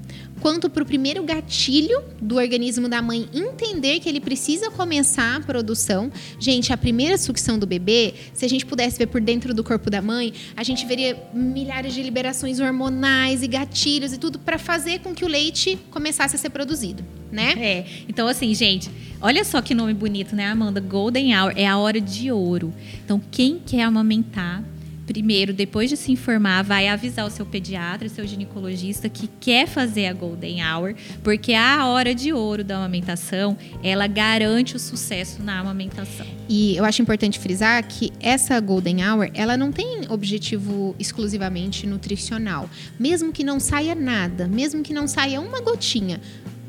quanto 0.45 0.69
para 0.69 0.83
o 0.83 0.85
primeiro 0.85 1.23
gatilho 1.23 2.03
do 2.21 2.35
organismo 2.35 2.87
da 2.87 3.01
mãe 3.01 3.27
entender 3.33 3.99
que 3.99 4.07
ele 4.07 4.19
precisa 4.19 4.69
começar 4.69 5.37
a 5.37 5.39
produção. 5.39 6.11
Gente, 6.39 6.71
a 6.71 6.77
primeira 6.77 7.17
sucção 7.17 7.57
do 7.57 7.65
bebê, 7.65 8.13
se 8.31 8.45
a 8.45 8.47
gente 8.47 8.63
pudesse 8.63 8.95
ver 8.99 9.07
por 9.07 9.19
dentro 9.19 9.55
do 9.55 9.63
corpo 9.63 9.89
da 9.89 10.03
mãe, 10.03 10.31
a 10.55 10.61
gente 10.61 10.85
veria 10.85 11.17
milhares 11.33 11.95
de 11.95 12.03
liberações 12.03 12.59
hormonais 12.59 13.41
e 13.41 13.47
gatilhos 13.47 14.13
e 14.13 14.19
tudo 14.19 14.37
para 14.37 14.59
fazer 14.59 14.99
com 14.99 15.15
que 15.15 15.25
o 15.25 15.27
leite 15.27 15.79
começasse 15.89 16.35
a 16.35 16.37
ser 16.37 16.51
produzido, 16.51 17.03
né? 17.31 17.55
É. 17.57 17.85
Então, 18.07 18.27
assim, 18.27 18.53
gente, 18.53 18.87
olha 19.19 19.43
só 19.43 19.63
que 19.63 19.73
nome 19.73 19.95
bonito, 19.95 20.35
né, 20.35 20.45
Amanda? 20.45 20.79
Golden 20.79 21.35
Hour 21.35 21.53
é 21.55 21.65
a 21.65 21.75
hora 21.75 21.99
de 21.99 22.31
ouro. 22.31 22.71
Então, 23.03 23.19
quem 23.31 23.57
quer 23.65 23.81
amamentar, 23.81 24.63
primeiro, 25.05 25.53
depois 25.53 25.89
de 25.89 25.97
se 25.97 26.11
informar, 26.11 26.63
vai 26.63 26.87
avisar 26.87 27.25
o 27.25 27.29
seu 27.29 27.45
pediatra, 27.45 28.09
seu 28.09 28.25
ginecologista 28.25 29.07
que 29.07 29.27
quer 29.39 29.67
fazer 29.67 30.07
a 30.07 30.13
Golden 30.13 30.63
Hour, 30.65 30.95
porque 31.23 31.53
a 31.53 31.85
hora 31.87 32.13
de 32.13 32.33
ouro 32.33 32.63
da 32.63 32.77
amamentação, 32.77 33.57
ela 33.83 34.07
garante 34.07 34.75
o 34.75 34.79
sucesso 34.79 35.41
na 35.43 35.59
amamentação. 35.59 36.25
E 36.49 36.75
eu 36.75 36.85
acho 36.85 37.01
importante 37.01 37.39
frisar 37.39 37.83
que 37.87 38.11
essa 38.19 38.59
Golden 38.59 39.05
Hour, 39.05 39.29
ela 39.33 39.55
não 39.55 39.71
tem 39.71 40.01
objetivo 40.09 40.95
exclusivamente 40.99 41.87
nutricional. 41.87 42.69
Mesmo 42.99 43.31
que 43.31 43.43
não 43.43 43.59
saia 43.59 43.95
nada, 43.95 44.47
mesmo 44.47 44.83
que 44.83 44.93
não 44.93 45.07
saia 45.07 45.39
uma 45.39 45.61
gotinha, 45.61 46.19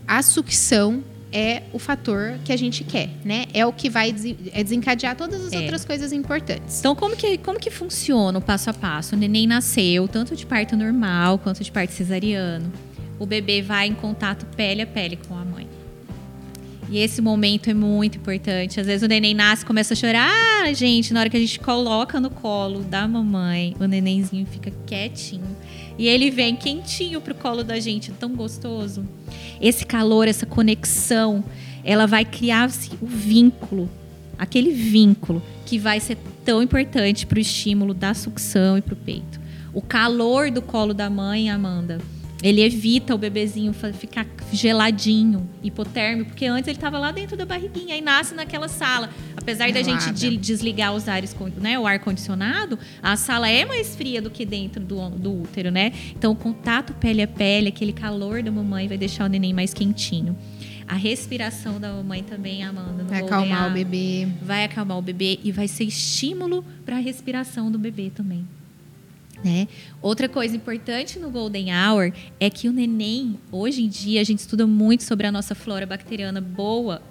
a 0.06 0.22
sucção 0.22 1.02
é 1.32 1.64
o 1.72 1.78
fator 1.78 2.38
que 2.44 2.52
a 2.52 2.56
gente 2.56 2.84
quer, 2.84 3.10
né? 3.24 3.46
É 3.52 3.66
o 3.66 3.72
que 3.72 3.90
vai 3.90 4.14
é 4.52 4.62
desencadear 4.62 5.16
todas 5.16 5.44
as 5.44 5.52
É. 5.52 5.58
outras 5.60 5.84
coisas 5.84 6.12
importantes. 6.12 6.78
Então, 6.78 6.94
como 6.94 7.16
que, 7.16 7.36
como 7.38 7.58
que 7.58 7.70
funciona 7.70 8.38
o 8.38 8.42
passo 8.42 8.70
a 8.70 8.74
passo? 8.74 9.14
O 9.14 9.18
neném 9.18 9.46
nasceu, 9.46 10.06
tanto 10.08 10.34
de 10.36 10.46
parto 10.46 10.76
normal 10.76 11.38
quanto 11.38 11.62
de 11.62 11.70
parto 11.70 11.92
cesariano. 11.92 12.72
O 13.18 13.26
bebê 13.26 13.62
vai 13.62 13.88
em 13.88 13.94
contato 13.94 14.46
pele 14.56 14.82
a 14.82 14.86
pele 14.86 15.18
com 15.28 15.34
a 15.36 15.44
mãe. 15.44 15.66
E 16.88 16.98
esse 16.98 17.20
momento 17.20 17.68
é 17.68 17.74
muito 17.74 18.16
importante. 18.18 18.78
Às 18.78 18.86
vezes 18.86 19.02
o 19.02 19.08
neném 19.08 19.34
nasce 19.34 19.64
e 19.64 19.66
começa 19.66 19.94
a 19.94 19.96
chorar. 19.96 20.30
Ah, 20.62 20.72
gente, 20.72 21.12
na 21.12 21.20
hora 21.20 21.28
que 21.30 21.36
a 21.36 21.40
gente 21.40 21.58
coloca 21.58 22.20
no 22.20 22.30
colo 22.30 22.80
da 22.84 23.08
mamãe, 23.08 23.74
o 23.80 23.86
nenenzinho 23.86 24.46
fica 24.46 24.72
quietinho. 24.86 25.56
E 25.98 26.06
ele 26.08 26.30
vem 26.30 26.56
quentinho 26.56 27.20
pro 27.20 27.34
colo 27.34 27.64
da 27.64 27.80
gente, 27.80 28.12
tão 28.12 28.34
gostoso. 28.34 29.06
Esse 29.60 29.86
calor, 29.86 30.28
essa 30.28 30.44
conexão, 30.44 31.42
ela 31.82 32.06
vai 32.06 32.24
criar 32.24 32.64
assim, 32.64 32.92
o 33.00 33.06
vínculo. 33.06 33.88
Aquele 34.38 34.70
vínculo 34.70 35.42
que 35.64 35.78
vai 35.78 35.98
ser 35.98 36.18
tão 36.44 36.62
importante 36.62 37.26
pro 37.26 37.40
estímulo 37.40 37.94
da 37.94 38.12
sucção 38.12 38.76
e 38.76 38.82
pro 38.82 38.94
peito. 38.94 39.40
O 39.72 39.80
calor 39.80 40.50
do 40.50 40.60
colo 40.60 40.92
da 40.92 41.08
mãe, 41.08 41.50
Amanda, 41.50 41.98
ele 42.48 42.62
evita 42.62 43.14
o 43.14 43.18
bebezinho 43.18 43.72
ficar 43.72 44.26
geladinho, 44.52 45.48
hipotérmico, 45.62 46.30
porque 46.30 46.46
antes 46.46 46.68
ele 46.68 46.76
estava 46.76 46.98
lá 46.98 47.10
dentro 47.10 47.36
da 47.36 47.44
barriguinha 47.44 47.96
e 47.96 48.00
nasce 48.00 48.34
naquela 48.34 48.68
sala. 48.68 49.10
Apesar 49.36 49.70
da 49.72 49.82
gente 49.82 50.00
Gelada. 50.00 50.12
de- 50.18 50.36
desligar 50.36 50.94
os 50.94 51.08
ares, 51.08 51.34
né, 51.58 51.78
o 51.78 51.86
ar 51.86 51.98
condicionado, 52.00 52.78
a 53.02 53.16
sala 53.16 53.48
é 53.48 53.64
mais 53.64 53.94
fria 53.96 54.20
do 54.20 54.30
que 54.30 54.44
dentro 54.44 54.82
do, 54.82 55.08
do 55.10 55.42
útero, 55.42 55.70
né? 55.70 55.92
Então 56.16 56.32
o 56.32 56.36
contato 56.36 56.92
pele 56.94 57.22
a 57.22 57.28
pele, 57.28 57.68
aquele 57.68 57.92
calor 57.92 58.42
da 58.42 58.50
mamãe 58.50 58.88
vai 58.88 58.98
deixar 58.98 59.24
o 59.24 59.28
neném 59.28 59.52
mais 59.54 59.72
quentinho. 59.72 60.36
A 60.88 60.94
respiração 60.94 61.80
da 61.80 61.92
mamãe 61.92 62.22
também, 62.22 62.62
Amanda, 62.62 63.02
Vai 63.04 63.20
acalmar 63.20 63.68
o 63.70 63.72
bebê. 63.72 64.28
vai 64.40 64.64
acalmar 64.64 64.96
o 64.98 65.02
bebê 65.02 65.40
e 65.42 65.50
vai 65.50 65.66
ser 65.66 65.82
estímulo 65.84 66.64
para 66.84 66.96
a 66.96 67.00
respiração 67.00 67.70
do 67.72 67.78
bebê 67.78 68.10
também. 68.14 68.46
Né? 69.44 69.68
Outra 70.00 70.28
coisa 70.28 70.56
importante 70.56 71.18
no 71.18 71.30
Golden 71.30 71.68
Hour 71.72 72.12
é 72.40 72.48
que 72.48 72.68
o 72.68 72.72
neném, 72.72 73.38
hoje 73.52 73.82
em 73.82 73.88
dia, 73.88 74.20
a 74.20 74.24
gente 74.24 74.40
estuda 74.40 74.66
muito 74.66 75.04
sobre 75.04 75.26
a 75.26 75.32
nossa 75.32 75.54
flora 75.54 75.86
bacteriana 75.86 76.40
boa. 76.40 77.02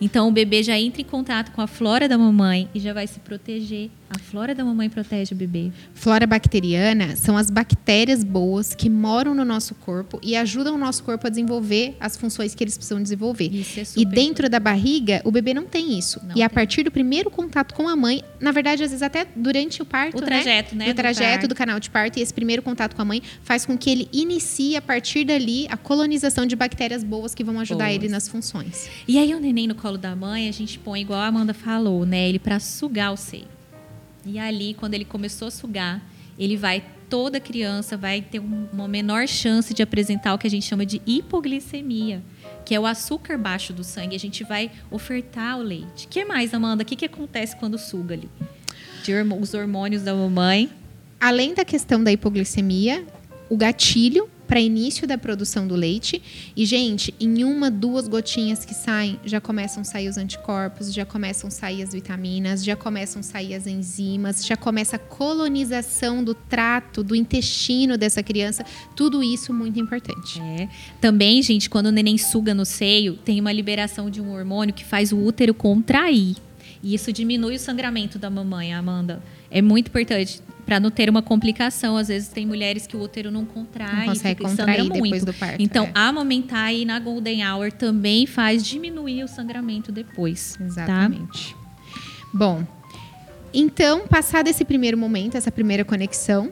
Então 0.00 0.28
o 0.28 0.32
bebê 0.32 0.62
já 0.62 0.78
entra 0.78 1.00
em 1.00 1.04
contato 1.04 1.52
com 1.52 1.60
a 1.60 1.66
flora 1.66 2.08
da 2.08 2.18
mamãe 2.18 2.68
e 2.74 2.80
já 2.80 2.92
vai 2.92 3.06
se 3.06 3.20
proteger. 3.20 3.90
A 4.08 4.18
flora 4.18 4.54
da 4.54 4.64
mamãe 4.64 4.88
protege 4.88 5.34
o 5.34 5.36
bebê. 5.36 5.72
Flora 5.92 6.26
bacteriana 6.28 7.16
são 7.16 7.36
as 7.36 7.50
bactérias 7.50 8.22
boas 8.22 8.72
que 8.74 8.88
moram 8.88 9.34
no 9.34 9.44
nosso 9.44 9.74
corpo 9.74 10.20
e 10.22 10.36
ajudam 10.36 10.76
o 10.76 10.78
nosso 10.78 11.02
corpo 11.02 11.26
a 11.26 11.30
desenvolver 11.30 11.96
as 11.98 12.16
funções 12.16 12.54
que 12.54 12.62
eles 12.62 12.76
precisam 12.76 13.02
desenvolver. 13.02 13.48
Isso 13.52 13.80
é 13.80 13.84
E 13.96 14.04
dentro 14.04 14.48
da 14.48 14.60
barriga, 14.60 15.20
o 15.24 15.32
bebê 15.32 15.52
não 15.52 15.64
tem 15.64 15.98
isso. 15.98 16.20
Não 16.24 16.36
e 16.36 16.42
a 16.42 16.48
tem. 16.48 16.54
partir 16.54 16.84
do 16.84 16.90
primeiro 16.90 17.28
contato 17.30 17.74
com 17.74 17.88
a 17.88 17.96
mãe, 17.96 18.22
na 18.40 18.52
verdade, 18.52 18.84
às 18.84 18.90
vezes 18.90 19.02
até 19.02 19.26
durante 19.34 19.82
o 19.82 19.84
parto, 19.84 20.18
O 20.18 20.22
trajeto, 20.22 20.76
né, 20.76 20.84
Do 20.86 20.92
do 20.92 20.96
trajeto 20.96 21.30
parto. 21.32 21.48
do 21.48 21.54
canal 21.56 21.80
de 21.80 21.90
parto 21.90 22.18
e 22.18 22.22
esse 22.22 22.32
primeiro 22.32 22.62
contato 22.62 22.94
com 22.94 23.02
a 23.02 23.04
mãe 23.04 23.20
faz 23.42 23.66
com 23.66 23.76
que 23.76 23.90
ele 23.90 24.08
inicie 24.12 24.76
a 24.76 24.82
partir 24.82 25.24
dali 25.24 25.66
a 25.68 25.76
colonização 25.76 26.46
de 26.46 26.54
bactérias 26.54 27.02
boas 27.02 27.34
que 27.34 27.42
vão 27.42 27.58
ajudar 27.58 27.86
Boas. 27.86 27.96
ele 27.96 28.08
nas 28.08 28.28
funções. 28.28 28.88
E 29.08 29.18
aí 29.18 29.34
o 29.34 29.40
neném 29.40 29.66
no 29.66 29.74
colo 29.74 29.98
da 29.98 30.14
mãe, 30.14 30.48
a 30.48 30.52
gente 30.52 30.78
põe 30.78 31.00
igual 31.00 31.18
a 31.20 31.26
Amanda 31.26 31.52
falou, 31.52 32.06
né? 32.06 32.28
Ele 32.28 32.38
para 32.38 32.60
sugar 32.60 33.12
o 33.12 33.16
seio. 33.16 33.55
E 34.26 34.38
ali, 34.38 34.74
quando 34.74 34.94
ele 34.94 35.04
começou 35.04 35.48
a 35.48 35.50
sugar, 35.50 36.02
ele 36.38 36.56
vai 36.56 36.82
toda 37.08 37.38
criança 37.38 37.96
vai 37.96 38.20
ter 38.20 38.40
um- 38.40 38.66
uma 38.72 38.88
menor 38.88 39.28
chance 39.28 39.72
de 39.72 39.80
apresentar 39.80 40.34
o 40.34 40.38
que 40.38 40.46
a 40.46 40.50
gente 40.50 40.66
chama 40.66 40.84
de 40.84 41.00
hipoglicemia, 41.06 42.20
que 42.64 42.74
é 42.74 42.80
o 42.80 42.84
açúcar 42.84 43.38
baixo 43.38 43.72
do 43.72 43.84
sangue. 43.84 44.16
A 44.16 44.18
gente 44.18 44.42
vai 44.42 44.70
ofertar 44.90 45.56
o 45.58 45.62
leite. 45.62 46.06
O 46.06 46.08
que 46.08 46.24
mais, 46.24 46.52
Amanda? 46.52 46.82
O 46.82 46.86
que, 46.86 46.96
que 46.96 47.04
acontece 47.04 47.54
quando 47.56 47.78
suga 47.78 48.14
ali? 48.14 48.28
De 49.04 49.12
os 49.40 49.54
hormônios 49.54 50.02
da 50.02 50.12
mamãe. 50.14 50.68
Além 51.20 51.54
da 51.54 51.64
questão 51.64 52.02
da 52.02 52.10
hipoglicemia, 52.10 53.06
o 53.48 53.56
gatilho 53.56 54.28
para 54.46 54.60
início 54.60 55.06
da 55.06 55.18
produção 55.18 55.66
do 55.66 55.74
leite. 55.74 56.22
E, 56.56 56.64
gente, 56.64 57.14
em 57.20 57.44
uma, 57.44 57.70
duas 57.70 58.08
gotinhas 58.08 58.64
que 58.64 58.74
saem, 58.74 59.18
já 59.24 59.40
começam 59.40 59.82
a 59.82 59.84
sair 59.84 60.08
os 60.08 60.16
anticorpos, 60.16 60.92
já 60.92 61.04
começam 61.04 61.48
a 61.48 61.50
sair 61.50 61.82
as 61.82 61.92
vitaminas, 61.92 62.64
já 62.64 62.76
começam 62.76 63.20
a 63.20 63.22
sair 63.22 63.54
as 63.54 63.66
enzimas, 63.66 64.44
já 64.44 64.56
começa 64.56 64.96
a 64.96 64.98
colonização 64.98 66.22
do 66.22 66.34
trato, 66.34 67.02
do 67.02 67.14
intestino 67.14 67.98
dessa 67.98 68.22
criança. 68.22 68.64
Tudo 68.94 69.22
isso 69.22 69.52
muito 69.52 69.78
importante. 69.78 70.40
É. 70.40 70.68
Também, 71.00 71.42
gente, 71.42 71.68
quando 71.68 71.86
o 71.86 71.92
neném 71.92 72.18
suga 72.18 72.54
no 72.54 72.64
seio, 72.64 73.14
tem 73.16 73.40
uma 73.40 73.52
liberação 73.52 74.10
de 74.10 74.20
um 74.20 74.32
hormônio 74.32 74.74
que 74.74 74.84
faz 74.84 75.12
o 75.12 75.18
útero 75.18 75.54
contrair. 75.54 76.36
E 76.82 76.94
isso 76.94 77.12
diminui 77.12 77.56
o 77.56 77.58
sangramento 77.58 78.18
da 78.18 78.30
mamãe, 78.30 78.72
Amanda. 78.72 79.22
É 79.50 79.62
muito 79.62 79.88
importante. 79.88 80.40
Para 80.66 80.80
não 80.80 80.90
ter 80.90 81.08
uma 81.08 81.22
complicação. 81.22 81.96
Às 81.96 82.08
vezes 82.08 82.28
tem 82.28 82.44
mulheres 82.44 82.86
que 82.86 82.96
o 82.96 83.00
útero 83.00 83.30
não 83.30 83.44
contrai, 83.46 84.00
Não 84.00 84.06
consegue 84.06 84.42
contrair 84.42 84.82
depois 84.82 85.00
muito. 85.00 85.24
do 85.24 85.32
parto. 85.32 85.62
Então, 85.62 85.84
é. 85.84 85.90
amamentar 85.94 86.64
aí 86.64 86.84
na 86.84 86.98
Golden 86.98 87.46
Hour 87.48 87.70
também 87.72 88.26
faz 88.26 88.66
diminuir 88.66 89.22
o 89.22 89.28
sangramento 89.28 89.92
depois. 89.92 90.56
Tá? 90.58 90.64
Exatamente. 90.64 91.56
Bom, 92.34 92.66
então, 93.54 94.06
passado 94.06 94.48
esse 94.48 94.64
primeiro 94.64 94.98
momento, 94.98 95.36
essa 95.36 95.50
primeira 95.50 95.84
conexão, 95.84 96.50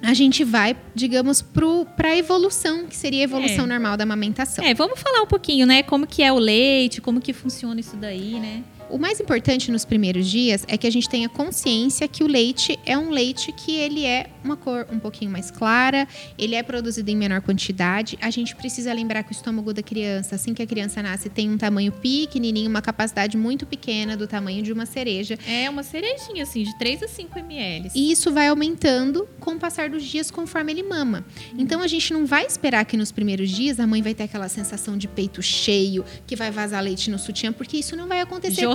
a 0.00 0.14
gente 0.14 0.44
vai, 0.44 0.76
digamos, 0.94 1.42
para 1.42 2.08
a 2.08 2.16
evolução, 2.16 2.86
que 2.86 2.96
seria 2.96 3.22
a 3.22 3.24
evolução 3.24 3.64
É. 3.64 3.66
normal 3.66 3.96
da 3.96 4.04
amamentação. 4.04 4.64
É, 4.64 4.72
vamos 4.74 5.00
falar 5.00 5.22
um 5.22 5.26
pouquinho, 5.26 5.66
né? 5.66 5.82
Como 5.82 6.06
que 6.06 6.22
é 6.22 6.32
o 6.32 6.38
leite, 6.38 7.00
como 7.00 7.20
que 7.20 7.32
funciona 7.32 7.80
isso 7.80 7.96
daí, 7.96 8.38
né? 8.38 8.62
O 8.90 8.98
mais 8.98 9.18
importante 9.18 9.70
nos 9.70 9.84
primeiros 9.84 10.26
dias 10.26 10.64
é 10.68 10.76
que 10.76 10.86
a 10.86 10.90
gente 10.90 11.08
tenha 11.08 11.28
consciência 11.28 12.06
que 12.06 12.22
o 12.22 12.26
leite 12.26 12.78
é 12.84 12.96
um 12.96 13.10
leite 13.10 13.50
que 13.52 13.74
ele 13.74 14.04
é 14.04 14.30
uma 14.44 14.56
cor 14.56 14.86
um 14.92 14.98
pouquinho 14.98 15.30
mais 15.30 15.50
clara, 15.50 16.06
ele 16.38 16.54
é 16.54 16.62
produzido 16.62 17.10
em 17.10 17.16
menor 17.16 17.40
quantidade. 17.40 18.18
A 18.20 18.30
gente 18.30 18.54
precisa 18.54 18.92
lembrar 18.92 19.22
que 19.22 19.32
o 19.32 19.34
estômago 19.34 19.72
da 19.72 19.82
criança, 19.82 20.34
assim 20.34 20.52
que 20.52 20.62
a 20.62 20.66
criança 20.66 21.02
nasce, 21.02 21.28
tem 21.30 21.50
um 21.50 21.56
tamanho 21.56 21.90
pequenininho, 21.90 22.68
uma 22.68 22.82
capacidade 22.82 23.36
muito 23.36 23.64
pequena 23.64 24.16
do 24.16 24.26
tamanho 24.26 24.62
de 24.62 24.72
uma 24.72 24.84
cereja. 24.84 25.38
É 25.48 25.68
uma 25.68 25.82
cerejinha, 25.82 26.42
assim, 26.42 26.62
de 26.62 26.76
3 26.78 27.04
a 27.04 27.08
5 27.08 27.38
ml. 27.38 27.90
E 27.94 28.12
isso 28.12 28.32
vai 28.32 28.48
aumentando 28.48 29.26
com 29.40 29.52
o 29.52 29.58
passar 29.58 29.88
dos 29.88 30.04
dias 30.04 30.30
conforme 30.30 30.72
ele 30.72 30.82
mama. 30.82 31.24
Então 31.56 31.80
a 31.80 31.86
gente 31.86 32.12
não 32.12 32.26
vai 32.26 32.44
esperar 32.46 32.84
que 32.84 32.96
nos 32.96 33.10
primeiros 33.10 33.50
dias 33.50 33.80
a 33.80 33.86
mãe 33.86 34.02
vai 34.02 34.14
ter 34.14 34.24
aquela 34.24 34.48
sensação 34.48 34.96
de 34.98 35.08
peito 35.08 35.42
cheio, 35.42 36.04
que 36.26 36.36
vai 36.36 36.50
vazar 36.50 36.82
leite 36.82 37.10
no 37.10 37.18
sutiã, 37.18 37.52
porque 37.52 37.78
isso 37.78 37.96
não 37.96 38.06
vai 38.06 38.20
acontecer. 38.20 38.73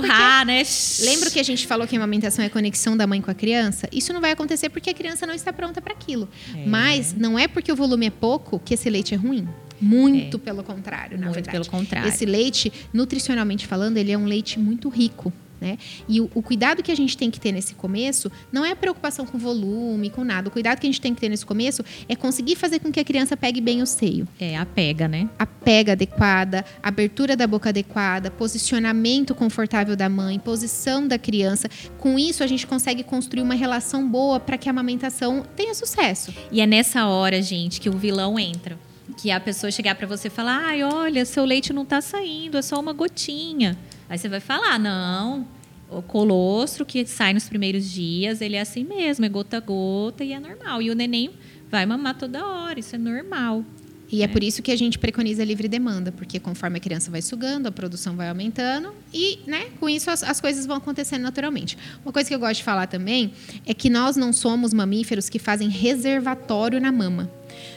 Né? 1.02 1.10
Lembra 1.10 1.30
que 1.30 1.40
a 1.40 1.42
gente 1.42 1.66
falou 1.66 1.86
que 1.86 1.96
a 1.96 1.98
amamentação 1.98 2.44
é 2.44 2.48
a 2.48 2.50
conexão 2.50 2.96
da 2.96 3.06
mãe 3.06 3.20
com 3.20 3.30
a 3.30 3.34
criança? 3.34 3.88
Isso 3.92 4.12
não 4.12 4.20
vai 4.20 4.32
acontecer 4.32 4.68
porque 4.68 4.90
a 4.90 4.94
criança 4.94 5.26
não 5.26 5.34
está 5.34 5.52
pronta 5.52 5.80
para 5.80 5.92
aquilo. 5.92 6.28
É. 6.54 6.66
Mas 6.66 7.14
não 7.14 7.38
é 7.38 7.48
porque 7.48 7.70
o 7.70 7.76
volume 7.76 8.06
é 8.06 8.10
pouco 8.10 8.58
que 8.58 8.74
esse 8.74 8.88
leite 8.88 9.14
é 9.14 9.16
ruim. 9.16 9.48
Muito 9.80 10.38
pelo 10.38 10.62
contrário, 10.62 11.16
na 11.16 11.26
Muito 11.26 11.36
verdade. 11.36 11.52
pelo 11.52 11.66
contrário. 11.66 12.08
Esse 12.08 12.26
leite, 12.26 12.70
nutricionalmente 12.92 13.66
falando, 13.66 13.96
ele 13.96 14.12
é 14.12 14.18
um 14.18 14.26
leite 14.26 14.58
muito 14.58 14.88
rico. 14.90 15.32
Né? 15.60 15.76
E 16.08 16.20
o, 16.20 16.30
o 16.34 16.42
cuidado 16.42 16.82
que 16.82 16.90
a 16.90 16.94
gente 16.94 17.16
tem 17.16 17.30
que 17.30 17.38
ter 17.38 17.52
nesse 17.52 17.74
começo 17.74 18.30
não 18.50 18.64
é 18.64 18.70
a 18.70 18.76
preocupação 18.76 19.26
com 19.26 19.38
volume, 19.38 20.08
com 20.08 20.24
nada. 20.24 20.48
O 20.48 20.50
cuidado 20.50 20.80
que 20.80 20.86
a 20.86 20.90
gente 20.90 21.00
tem 21.00 21.14
que 21.14 21.20
ter 21.20 21.28
nesse 21.28 21.44
começo 21.44 21.84
é 22.08 22.16
conseguir 22.16 22.56
fazer 22.56 22.78
com 22.78 22.90
que 22.90 22.98
a 22.98 23.04
criança 23.04 23.36
pegue 23.36 23.60
bem 23.60 23.82
o 23.82 23.86
seio 23.86 24.26
É, 24.38 24.56
a 24.56 24.64
pega, 24.64 25.06
né? 25.06 25.28
a 25.38 25.46
pega 25.46 25.92
adequada, 25.92 26.64
abertura 26.82 27.36
da 27.36 27.46
boca 27.46 27.68
adequada, 27.68 28.30
posicionamento 28.30 29.34
confortável 29.34 29.94
da 29.94 30.08
mãe, 30.08 30.38
posição 30.38 31.06
da 31.06 31.18
criança. 31.18 31.68
Com 31.98 32.18
isso, 32.18 32.42
a 32.42 32.46
gente 32.46 32.66
consegue 32.66 33.02
construir 33.02 33.42
uma 33.42 33.54
relação 33.54 34.08
boa 34.08 34.40
para 34.40 34.56
que 34.56 34.68
a 34.68 34.72
amamentação 34.72 35.44
tenha 35.54 35.74
sucesso. 35.74 36.32
E 36.50 36.60
é 36.60 36.66
nessa 36.66 37.06
hora, 37.06 37.42
gente, 37.42 37.80
que 37.80 37.88
o 37.88 37.96
vilão 37.96 38.38
entra. 38.38 38.78
Que 39.18 39.30
a 39.30 39.40
pessoa 39.40 39.70
chegar 39.70 39.94
pra 39.96 40.06
você 40.06 40.28
e 40.28 40.30
falar: 40.30 40.64
ai, 40.64 40.82
olha, 40.82 41.24
seu 41.24 41.44
leite 41.44 41.72
não 41.72 41.84
tá 41.84 42.00
saindo, 42.00 42.56
é 42.56 42.62
só 42.62 42.78
uma 42.78 42.92
gotinha. 42.92 43.76
Aí 44.10 44.18
você 44.18 44.28
vai 44.28 44.40
falar: 44.40 44.78
não, 44.78 45.46
o 45.88 46.02
colostro 46.02 46.84
que 46.84 47.06
sai 47.06 47.32
nos 47.32 47.48
primeiros 47.48 47.88
dias, 47.88 48.40
ele 48.40 48.56
é 48.56 48.60
assim 48.60 48.84
mesmo, 48.84 49.24
é 49.24 49.28
gota 49.28 49.56
a 49.58 49.60
gota 49.60 50.24
e 50.24 50.32
é 50.32 50.40
normal. 50.40 50.82
E 50.82 50.90
o 50.90 50.94
neném 50.94 51.30
vai 51.70 51.86
mamar 51.86 52.18
toda 52.18 52.44
hora, 52.44 52.80
isso 52.80 52.96
é 52.96 52.98
normal. 52.98 53.64
E 54.12 54.24
é, 54.24 54.26
por 54.26 54.42
isso 54.42 54.60
que 54.60 54.72
a 54.72 54.76
gente 54.76 54.98
preconiza 54.98 55.44
livre 55.44 55.68
demanda, 55.68 56.10
porque 56.10 56.40
conforme 56.40 56.78
a 56.78 56.80
criança 56.80 57.12
vai 57.12 57.22
sugando, 57.22 57.68
a 57.68 57.70
produção 57.70 58.16
vai 58.16 58.28
aumentando 58.28 58.92
e, 59.14 59.38
né, 59.46 59.66
com 59.78 59.88
isso 59.88 60.10
as, 60.10 60.24
as 60.24 60.40
coisas 60.40 60.66
vão 60.66 60.78
acontecendo 60.78 61.22
naturalmente. 61.22 61.78
Uma 62.04 62.12
coisa 62.12 62.28
que 62.28 62.34
eu 62.34 62.40
gosto 62.40 62.56
de 62.56 62.64
falar 62.64 62.88
também 62.88 63.32
é 63.64 63.72
que 63.72 63.88
nós 63.88 64.16
não 64.16 64.32
somos 64.32 64.74
mamíferos 64.74 65.28
que 65.28 65.38
fazem 65.38 65.68
reservatório 65.68 66.80
na 66.80 66.90
mama. 66.90 67.30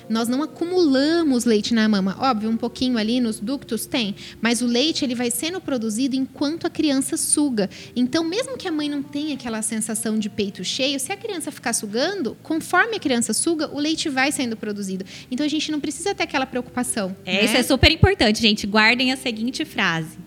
Nós 0.09 0.27
não 0.27 0.43
acumulamos 0.43 1.45
leite 1.45 1.73
na 1.73 1.87
mama. 1.87 2.15
Óbvio, 2.19 2.49
um 2.49 2.57
pouquinho 2.57 2.97
ali 2.97 3.19
nos 3.19 3.39
ductos 3.39 3.85
tem, 3.85 4.15
mas 4.41 4.61
o 4.61 4.65
leite 4.65 5.03
ele 5.03 5.15
vai 5.15 5.31
sendo 5.31 5.59
produzido 5.61 6.15
enquanto 6.15 6.67
a 6.67 6.69
criança 6.69 7.17
suga. 7.17 7.69
Então, 7.95 8.23
mesmo 8.23 8.57
que 8.57 8.67
a 8.67 8.71
mãe 8.71 8.89
não 8.89 9.01
tenha 9.01 9.35
aquela 9.35 9.61
sensação 9.61 10.17
de 10.17 10.29
peito 10.29 10.63
cheio, 10.63 10.99
se 10.99 11.11
a 11.11 11.17
criança 11.17 11.51
ficar 11.51 11.73
sugando, 11.73 12.37
conforme 12.43 12.95
a 12.95 12.99
criança 12.99 13.33
suga, 13.33 13.69
o 13.73 13.79
leite 13.79 14.09
vai 14.09 14.31
sendo 14.31 14.55
produzido. 14.55 15.05
Então, 15.31 15.45
a 15.45 15.49
gente 15.49 15.71
não 15.71 15.79
precisa 15.79 16.13
ter 16.13 16.23
aquela 16.23 16.45
preocupação. 16.45 17.15
É, 17.25 17.33
né? 17.33 17.45
Isso 17.45 17.57
é 17.57 17.63
super 17.63 17.91
importante, 17.91 18.41
gente. 18.41 18.67
Guardem 18.67 19.11
a 19.11 19.17
seguinte 19.17 19.65
frase: 19.65 20.22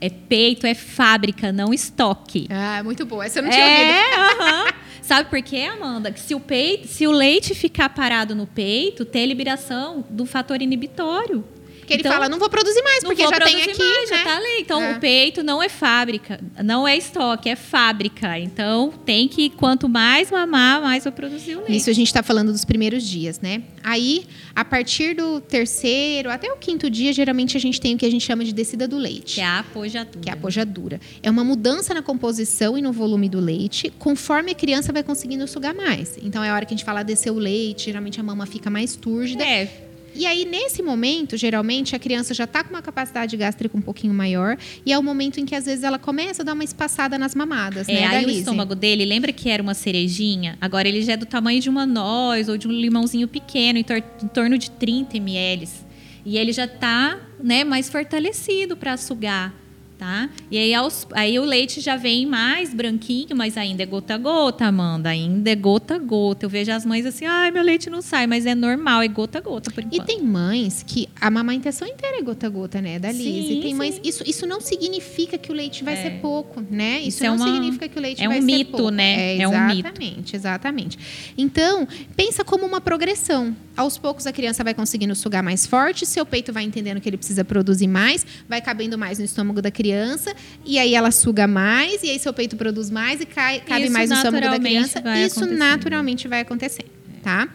é 0.00 0.08
peito, 0.08 0.66
é 0.66 0.74
fábrica, 0.74 1.52
não 1.52 1.72
estoque. 1.72 2.46
Ah, 2.50 2.82
muito 2.82 3.04
boa. 3.04 3.24
Essa 3.24 3.38
eu 3.38 3.42
não 3.42 3.50
tinha 3.50 3.64
ouvido. 3.64 3.82
É, 3.82 4.14
aham. 4.14 4.72
Sabe 5.02 5.30
por 5.30 5.40
quê, 5.40 5.60
Amanda? 5.62 6.12
Que 6.12 6.20
se 6.20 6.34
o, 6.34 6.40
peito, 6.40 6.86
se 6.86 7.06
o 7.06 7.10
leite 7.10 7.54
ficar 7.54 7.88
parado 7.88 8.34
no 8.34 8.46
peito, 8.46 9.06
tem 9.06 9.24
liberação 9.24 10.04
do 10.10 10.26
fator 10.26 10.60
inibitório. 10.60 11.42
Porque 11.88 11.94
ele 11.94 12.00
Então, 12.02 12.12
fala, 12.12 12.28
não 12.28 12.38
vou 12.38 12.50
produzir 12.50 12.82
mais, 12.82 13.02
porque 13.02 13.22
vou 13.22 13.32
já 13.32 13.40
tem 13.40 13.62
aqui, 13.62 13.78
mais, 13.78 14.10
né? 14.10 14.16
já 14.18 14.24
tá 14.24 14.36
ali. 14.36 14.60
Então, 14.60 14.82
É. 14.82 14.92
o 14.92 15.00
peito 15.00 15.42
não 15.42 15.62
é 15.62 15.70
fábrica, 15.70 16.38
não 16.62 16.86
é 16.86 16.96
estoque, 16.98 17.48
é 17.48 17.56
fábrica. 17.56 18.38
Então, 18.38 18.92
tem 19.06 19.26
que, 19.26 19.48
quanto 19.48 19.88
mais 19.88 20.30
mamar, 20.30 20.82
mais 20.82 21.04
vai 21.04 21.12
produzir 21.12 21.56
o 21.56 21.60
leite. 21.60 21.76
Isso 21.76 21.88
a 21.88 21.92
gente 21.94 22.08
está 22.08 22.22
falando 22.22 22.52
dos 22.52 22.64
primeiros 22.64 23.02
dias, 23.02 23.40
né? 23.40 23.62
Aí, 23.82 24.26
a 24.54 24.64
partir 24.66 25.14
do 25.14 25.40
terceiro 25.40 26.30
até 26.30 26.52
o 26.52 26.56
quinto 26.56 26.90
dia, 26.90 27.10
geralmente 27.12 27.56
a 27.56 27.60
gente 27.60 27.80
tem 27.80 27.94
o 27.94 27.98
que 27.98 28.04
a 28.04 28.10
gente 28.10 28.24
chama 28.24 28.44
de 28.44 28.52
descida 28.52 28.86
do 28.86 28.98
leite. 28.98 29.36
Que 29.36 29.40
é 29.40 29.44
a 29.44 29.60
apojadura. 29.60 30.20
que 30.20 30.28
é 30.28 30.32
a 30.32 30.36
pojadura. 30.36 31.00
É 31.22 31.30
uma 31.30 31.42
mudança 31.44 31.94
na 31.94 32.02
composição 32.02 32.76
e 32.76 32.82
no 32.82 32.92
volume 32.92 33.28
do 33.30 33.40
leite, 33.40 33.90
conforme 33.98 34.50
a 34.52 34.54
criança 34.54 34.92
vai 34.92 35.02
conseguindo 35.02 35.46
sugar 35.48 35.74
mais. 35.74 36.18
Então 36.22 36.44
é 36.44 36.50
a 36.50 36.54
hora 36.54 36.66
que 36.66 36.74
a 36.74 36.76
gente 36.76 36.84
fala 36.84 37.02
descer 37.02 37.30
o 37.30 37.38
leite, 37.38 37.86
geralmente 37.86 38.20
a 38.20 38.22
mama 38.22 38.44
fica 38.44 38.68
mais 38.68 38.94
túrgida. 38.94 39.42
É, 39.42 39.87
E 40.18 40.26
aí, 40.26 40.44
nesse 40.44 40.82
momento, 40.82 41.36
geralmente, 41.36 41.94
a 41.94 41.98
criança 41.98 42.34
já 42.34 42.42
está 42.44 42.64
com 42.64 42.70
uma 42.70 42.82
capacidade 42.82 43.36
gástrica 43.36 43.76
um 43.76 43.80
pouquinho 43.80 44.12
maior. 44.12 44.58
E 44.84 44.92
é 44.92 44.98
o 44.98 45.02
momento 45.02 45.38
em 45.38 45.44
que, 45.46 45.54
às 45.54 45.64
vezes, 45.66 45.84
ela 45.84 45.98
começa 45.98 46.42
a 46.42 46.44
dar 46.44 46.54
uma 46.54 46.64
espaçada 46.64 47.16
nas 47.16 47.34
mamadas, 47.36 47.88
É, 47.88 47.92
né, 47.92 48.06
aí 48.06 48.24
o 48.26 48.30
estômago 48.40 48.74
dele, 48.74 49.04
lembra 49.04 49.32
que 49.32 49.48
era 49.48 49.62
uma 49.62 49.74
cerejinha? 49.74 50.58
Agora 50.60 50.88
ele 50.88 51.02
já 51.02 51.12
é 51.12 51.16
do 51.16 51.24
tamanho 51.26 51.60
de 51.60 51.68
uma 51.70 51.86
noz 51.86 52.48
ou 52.48 52.56
de 52.58 52.66
um 52.66 52.72
limãozinho 52.72 53.28
pequeno, 53.28 53.78
em, 53.78 53.84
tor- 53.84 54.02
em 54.22 54.28
torno 54.28 54.58
de 54.58 54.70
30 54.72 55.16
ml. 55.16 55.68
E 56.26 56.36
ele 56.36 56.52
já 56.52 56.66
tá, 56.66 57.18
né, 57.42 57.62
mais 57.64 57.88
fortalecido 57.88 58.76
para 58.76 58.96
sugar, 58.96 59.54
tá? 59.98 60.30
E 60.50 60.56
aí, 60.56 60.72
aos- 60.74 61.06
aí 61.12 61.38
o 61.38 61.44
leite 61.44 61.80
já 61.80 61.96
vem 61.96 62.24
mais 62.24 62.72
branquinho, 62.72 63.36
mas 63.36 63.56
ainda 63.56 63.82
é 63.82 63.86
gota 63.86 64.14
a 64.14 64.18
gota, 64.18 64.64
Amanda. 64.66 65.08
Ainda 65.10 65.50
é 65.50 65.54
gota 65.56 65.96
a 65.96 65.98
gota. 65.98 66.46
Eu 66.46 66.50
vejo 66.50 66.70
as 66.72 66.86
mães 66.86 67.04
assim, 67.04 67.26
ai, 67.26 67.50
meu 67.50 67.62
leite 67.62 67.90
não 67.90 68.00
sai, 68.00 68.26
mas 68.26 68.46
é 68.46 68.54
normal, 68.54 69.02
é 69.02 69.08
gota 69.08 69.38
a 69.38 69.40
gota 69.40 69.70
por 69.70 69.82
E 69.82 69.86
enquanto. 69.86 70.06
tem 70.06 70.22
mães 70.22 70.84
que 70.86 71.08
a 71.20 71.26
amamentação 71.26 71.86
inteira 71.88 72.18
é 72.18 72.22
gota 72.22 72.46
a 72.46 72.50
gota, 72.50 72.80
né, 72.80 72.98
da 72.98 73.10
Liz? 73.10 73.50
E 73.50 73.60
tem 73.60 73.74
mães. 73.74 73.96
sim. 73.96 74.00
Isso, 74.04 74.22
isso 74.26 74.46
não 74.46 74.60
significa 74.60 75.36
que 75.36 75.50
o 75.50 75.54
leite 75.54 75.82
vai 75.82 75.94
É. 75.94 76.02
ser 76.02 76.10
pouco, 76.20 76.60
né? 76.70 76.98
Isso, 77.00 77.08
Isso 77.08 77.24
é 77.24 77.28
não 77.28 77.36
uma- 77.36 77.46
significa 77.52 77.88
que 77.88 77.98
o 77.98 78.02
leite 78.02 78.22
é 78.22 78.26
um 78.28 78.32
vai 78.32 78.40
ser 78.40 78.46
mito, 78.46 78.70
pouco. 78.70 78.90
né? 78.90 79.36
É, 79.36 79.40
É 79.42 79.48
um 79.48 79.66
mito. 79.66 79.88
exatamente, 79.88 80.36
exatamente. 80.36 80.98
Então, 81.36 81.86
pensa 82.16 82.44
como 82.44 82.64
uma 82.64 82.80
progressão. 82.80 83.56
Aos 83.76 83.96
poucos 83.96 84.26
a 84.26 84.32
criança 84.32 84.62
vai 84.64 84.74
conseguindo 84.74 85.14
sugar 85.14 85.42
mais 85.42 85.66
forte, 85.66 86.04
seu 86.04 86.26
peito 86.26 86.52
vai 86.52 86.64
entendendo 86.64 87.00
que 87.00 87.08
ele 87.08 87.16
precisa 87.16 87.44
produzir 87.44 87.86
mais, 87.86 88.26
vai 88.48 88.60
cabendo 88.60 88.98
mais 88.98 89.18
no 89.18 89.24
estômago 89.24 89.62
da 89.62 89.70
criança, 89.70 89.87
e 90.64 90.78
aí 90.78 90.94
ela 90.94 91.10
suga 91.10 91.46
mais, 91.46 92.02
e 92.02 92.10
aí 92.10 92.18
seu 92.18 92.32
peito 92.32 92.56
produz 92.56 92.90
mais 92.90 93.20
e 93.20 93.26
cai, 93.26 93.60
cabe 93.60 93.84
Isso 93.84 93.92
mais 93.92 94.10
no 94.10 94.16
estômago 94.16 94.48
da 94.50 94.58
criança. 94.58 95.02
Isso 95.26 95.46
naturalmente 95.46 96.28
vai 96.28 96.40
acontecendo. 96.40 96.98
Tá? 97.22 97.48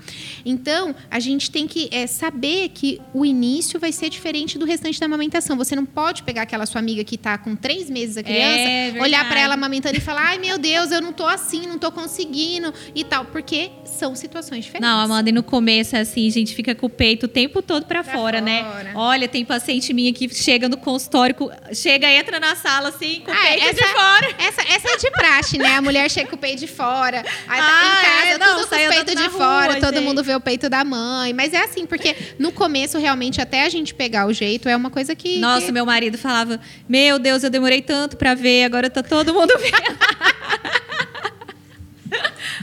Então, 0.46 0.96
a 1.10 1.20
gente 1.20 1.50
tem 1.52 1.68
que 1.68 1.88
é, 1.92 2.06
saber 2.08 2.70
que 2.70 3.00
o 3.14 3.26
início 3.26 3.80
vai 3.80 3.92
ser 3.92 4.10
diferente 4.10 4.58
do 4.58 4.66
restante 4.66 5.00
da 5.00 5.06
amamentação. 5.06 5.56
Você 5.58 5.76
não 5.76 5.86
pode 5.86 6.24
pegar 6.24 6.44
aquela 6.44 6.66
sua 6.66 6.80
amiga 6.80 7.04
que 7.04 7.18
tá 7.18 7.38
com 7.38 7.56
três 7.56 7.90
meses 7.90 8.18
a 8.18 8.24
criança, 8.24 8.70
É 8.70 8.94
olhar 9.02 9.28
para 9.28 9.40
ela 9.40 9.54
amamentando 9.54 9.98
e 9.98 10.02
falar: 10.02 10.22
ai 10.30 10.38
meu 10.38 10.58
Deus, 10.58 10.92
eu 10.92 11.02
não 11.02 11.14
tô 11.14 11.26
assim, 11.26 11.62
não 11.68 11.78
tô 11.78 11.92
conseguindo 11.92 12.74
e 12.94 13.04
tal, 13.04 13.26
porque 13.26 13.72
são 13.86 14.16
situações 14.16 14.66
diferentes. 14.66 14.90
Não, 14.90 15.00
Amanda, 15.00 15.30
e 15.30 15.32
no 15.34 15.44
começo 15.44 15.96
é 15.96 16.00
assim, 16.02 16.28
a 16.28 16.32
gente 16.32 16.54
fica 16.56 16.76
com 16.76 16.86
o 16.86 16.90
peito 16.90 17.26
o 17.26 17.30
tempo 17.30 17.62
todo 17.62 17.86
pra, 17.86 18.04
Pra 18.04 18.14
fora, 18.14 18.42
né? 18.42 18.64
fora. 18.64 18.92
Olha, 18.96 19.28
tem 19.28 19.46
paciente 19.46 19.94
minha 19.94 20.12
que 20.14 20.28
chega 20.34 20.68
no 20.68 20.78
consultório, 20.78 21.36
chega, 21.74 22.12
entra 22.12 22.40
na 22.40 22.56
sala 22.56 22.90
assim, 22.90 23.22
com 23.22 23.32
o 23.32 23.34
Ah, 23.34 23.38
peito 23.44 23.64
essa- 23.66 23.74
de 23.74 23.88
fora. 23.88 24.36
Essa, 24.40 24.62
essa 24.74 24.90
é 24.90 24.98
de 24.98 25.12
praxe, 25.12 25.58
né? 25.58 25.76
A 25.78 25.82
mulher 25.82 26.10
chega 26.10 26.30
com 26.30 26.36
o 26.36 26.40
peito 26.40 26.60
de 26.60 26.68
fora, 26.68 27.20
aí 27.48 27.60
tá 27.62 27.68
Ah, 27.68 27.86
em 27.86 28.06
casa, 28.06 28.28
é, 28.28 28.38
não, 28.38 28.56
tudo 28.56 28.70
com 28.70 28.76
peitos 28.76 28.98
andando 28.98 29.18
de 29.24 29.30
fora, 29.30 29.72
rua, 29.74 29.80
todo 29.82 29.94
gente. 29.96 30.04
mundo 30.04 30.24
vê 30.24 30.33
o 30.36 30.42
peito 30.42 30.70
da 30.70 30.84
mãe. 30.84 31.34
Mas 31.34 31.54
é 31.54 31.64
assim, 31.64 31.86
porque 31.86 32.16
no 32.40 32.52
começo, 32.52 32.98
realmente, 32.98 33.42
até 33.42 33.64
a 33.66 33.70
gente 33.70 33.94
pegar 33.94 34.28
o 34.28 34.34
jeito, 34.34 34.68
é 34.70 34.76
uma 34.76 34.90
coisa 34.90 35.16
que. 35.16 35.40
Nossa, 35.40 35.68
que... 35.68 35.72
meu 35.72 35.86
marido 35.86 36.18
falava: 36.18 36.60
Meu 36.88 37.20
Deus, 37.20 37.44
eu 37.44 37.50
demorei 37.50 37.82
tanto 37.82 38.18
pra 38.18 38.34
ver, 38.34 38.64
agora 38.66 38.90
tá 38.90 39.04
todo 39.04 39.34
mundo 39.34 39.54
vendo. 39.60 39.98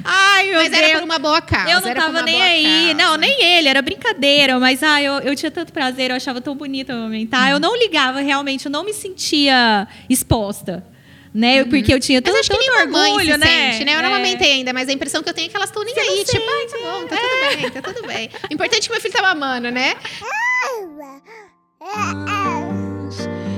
Ai, 0.05 0.47
meu 0.47 0.55
Mas 0.55 0.71
Deus. 0.71 0.83
era 0.83 0.99
por 0.99 1.05
uma 1.05 1.19
boa 1.19 1.41
causa. 1.41 1.71
Eu 1.71 1.81
não 1.81 1.95
tava 1.95 2.23
nem 2.23 2.41
aí. 2.41 2.65
causa. 2.65 2.95
Não, 2.95 3.17
nem 3.17 3.43
ele, 3.43 3.69
era 3.69 3.83
brincadeira. 3.83 4.59
Mas, 4.59 4.83
ah, 4.83 5.03
eu, 5.03 5.15
eu 5.21 5.37
tinha 5.37 5.51
tanto 5.51 5.73
prazer, 5.73 6.11
eu 6.11 6.17
achava 6.17 6.41
tão 6.41 6.55
bonito 6.55 6.91
amamentar. 6.91 7.51
Eu 7.51 7.59
não 7.59 7.77
ligava 7.77 8.21
realmente, 8.21 8.67
eu 8.67 8.71
não 8.71 8.85
me 8.85 8.93
sentia 8.93 9.87
exposta. 10.09 10.85
Né? 11.33 11.65
Porque 11.65 11.93
eu 11.93 12.01
tinha 12.01 12.21
Mas 12.21 12.25
tanto, 12.33 12.41
acho 12.41 12.51
que 12.51 12.59
nem 12.59 12.71
tanto 12.71 12.97
orgulho, 12.97 13.33
se 13.33 13.39
né? 13.39 13.47
sente, 13.73 13.85
né? 13.85 13.97
Eu 13.97 14.03
não 14.03 14.09
É. 14.11 14.15
amamentei 14.15 14.53
ainda, 14.53 14.73
mas 14.73 14.89
a 14.89 14.93
impressão 14.93 15.23
que 15.23 15.29
eu 15.29 15.35
tenho 15.35 15.47
é 15.47 15.49
que 15.51 15.57
elas 15.57 15.69
estão 15.71 15.85
nem 15.85 15.99
aí. 15.99 16.25
Tipo, 16.25 16.45
ai, 16.49 16.67
tá 16.67 16.79
bom, 16.79 17.07
tá 17.07 17.17
tudo 17.17 17.57
bem, 17.61 17.71
tá 17.71 17.83
tudo 17.83 18.07
bem. 18.07 18.31
O 18.51 18.55
importante 18.55 18.79
é 18.79 18.87
que 18.87 18.91
meu 18.91 19.01
filho 19.01 19.15
tá 19.15 19.23
mamando, 19.23 19.71
né? 19.71 19.95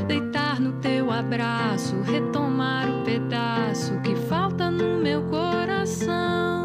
Deitar 0.06 0.61
no 0.61 0.72
teu 0.80 1.11
abraço, 1.11 2.00
retomar 2.02 2.88
o 2.90 3.04
pedaço 3.04 3.98
que 4.02 4.14
falta 4.28 4.70
no 4.70 4.98
meu 4.98 5.22
coração. 5.24 6.62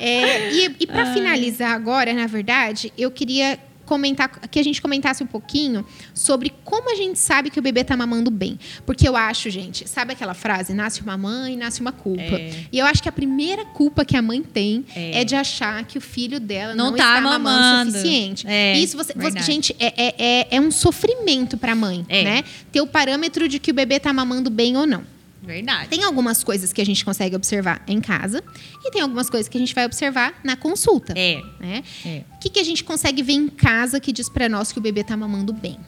É, 0.00 0.52
e 0.52 0.76
e 0.80 0.86
para 0.86 1.12
finalizar 1.12 1.72
agora, 1.72 2.12
na 2.12 2.26
verdade, 2.26 2.92
eu 2.96 3.10
queria 3.10 3.58
comentar 3.84 4.28
que 4.50 4.58
a 4.58 4.62
gente 4.62 4.82
comentasse 4.82 5.22
um 5.24 5.26
pouquinho 5.26 5.82
sobre 6.12 6.52
como 6.62 6.92
a 6.92 6.94
gente 6.94 7.18
sabe 7.18 7.48
que 7.48 7.58
o 7.58 7.62
bebê 7.62 7.82
tá 7.82 7.96
mamando 7.96 8.30
bem. 8.30 8.58
Porque 8.84 9.08
eu 9.08 9.16
acho, 9.16 9.48
gente, 9.48 9.88
sabe 9.88 10.12
aquela 10.12 10.34
frase, 10.34 10.74
nasce 10.74 11.00
uma 11.00 11.16
mãe, 11.16 11.56
nasce 11.56 11.80
uma 11.80 11.90
culpa. 11.90 12.20
É. 12.20 12.52
E 12.70 12.78
eu 12.78 12.84
acho 12.84 13.02
que 13.02 13.08
a 13.08 13.12
primeira 13.12 13.64
culpa 13.64 14.04
que 14.04 14.14
a 14.14 14.20
mãe 14.20 14.42
tem 14.42 14.84
é, 14.94 15.22
É. 15.22 15.24
de 15.24 15.34
achar 15.34 15.82
que 15.86 15.96
o 15.96 16.02
filho 16.02 16.38
dela 16.38 16.74
Não 16.74 16.90
não, 16.90 16.96
tá 16.98 17.16
está 17.16 17.20
mamando 17.22 17.40
o 17.40 17.42
mamando. 17.50 17.92
suficiente. 17.92 18.46
É, 18.46 18.78
Isso 18.78 18.94
você, 18.94 19.14
você- 19.14 19.40
gente, 19.40 19.74
é, 19.80 19.86
é, 19.96 20.14
é, 20.18 20.48
é 20.56 20.60
um 20.60 20.70
sofrimento 20.70 21.56
pra 21.56 21.74
mãe, 21.74 22.04
É. 22.10 22.24
né? 22.24 22.44
Ter 22.70 22.82
o 22.82 22.86
parâmetro 22.86 23.48
de 23.48 23.58
que 23.58 23.70
o 23.70 23.74
bebê 23.74 23.98
tá 23.98 24.12
mamando 24.12 24.50
bem 24.50 24.76
ou 24.76 24.86
não. 24.86 25.02
Verdade. 25.48 25.88
Tem 25.88 26.04
algumas 26.04 26.44
coisas 26.44 26.74
que 26.74 26.80
a 26.82 26.84
gente 26.84 27.02
consegue 27.02 27.34
observar 27.34 27.82
em 27.86 28.02
casa 28.02 28.44
e 28.84 28.90
tem 28.90 29.00
algumas 29.00 29.30
coisas 29.30 29.48
que 29.48 29.56
a 29.56 29.60
gente 29.60 29.74
vai 29.74 29.86
observar 29.86 30.38
na 30.44 30.56
consulta. 30.56 31.14
É. 31.16 31.40
Né? 31.58 31.82
É. 32.04 32.22
O 32.34 32.38
que, 32.38 32.50
que 32.50 32.60
a 32.60 32.62
gente 32.62 32.84
consegue 32.84 33.22
ver 33.22 33.32
em 33.32 33.48
casa 33.48 33.98
que 33.98 34.12
diz 34.12 34.28
pra 34.28 34.46
nós 34.46 34.70
que 34.70 34.78
o 34.78 34.82
bebê 34.82 35.02
tá 35.02 35.16
mamando 35.16 35.50
bem? 35.54 35.78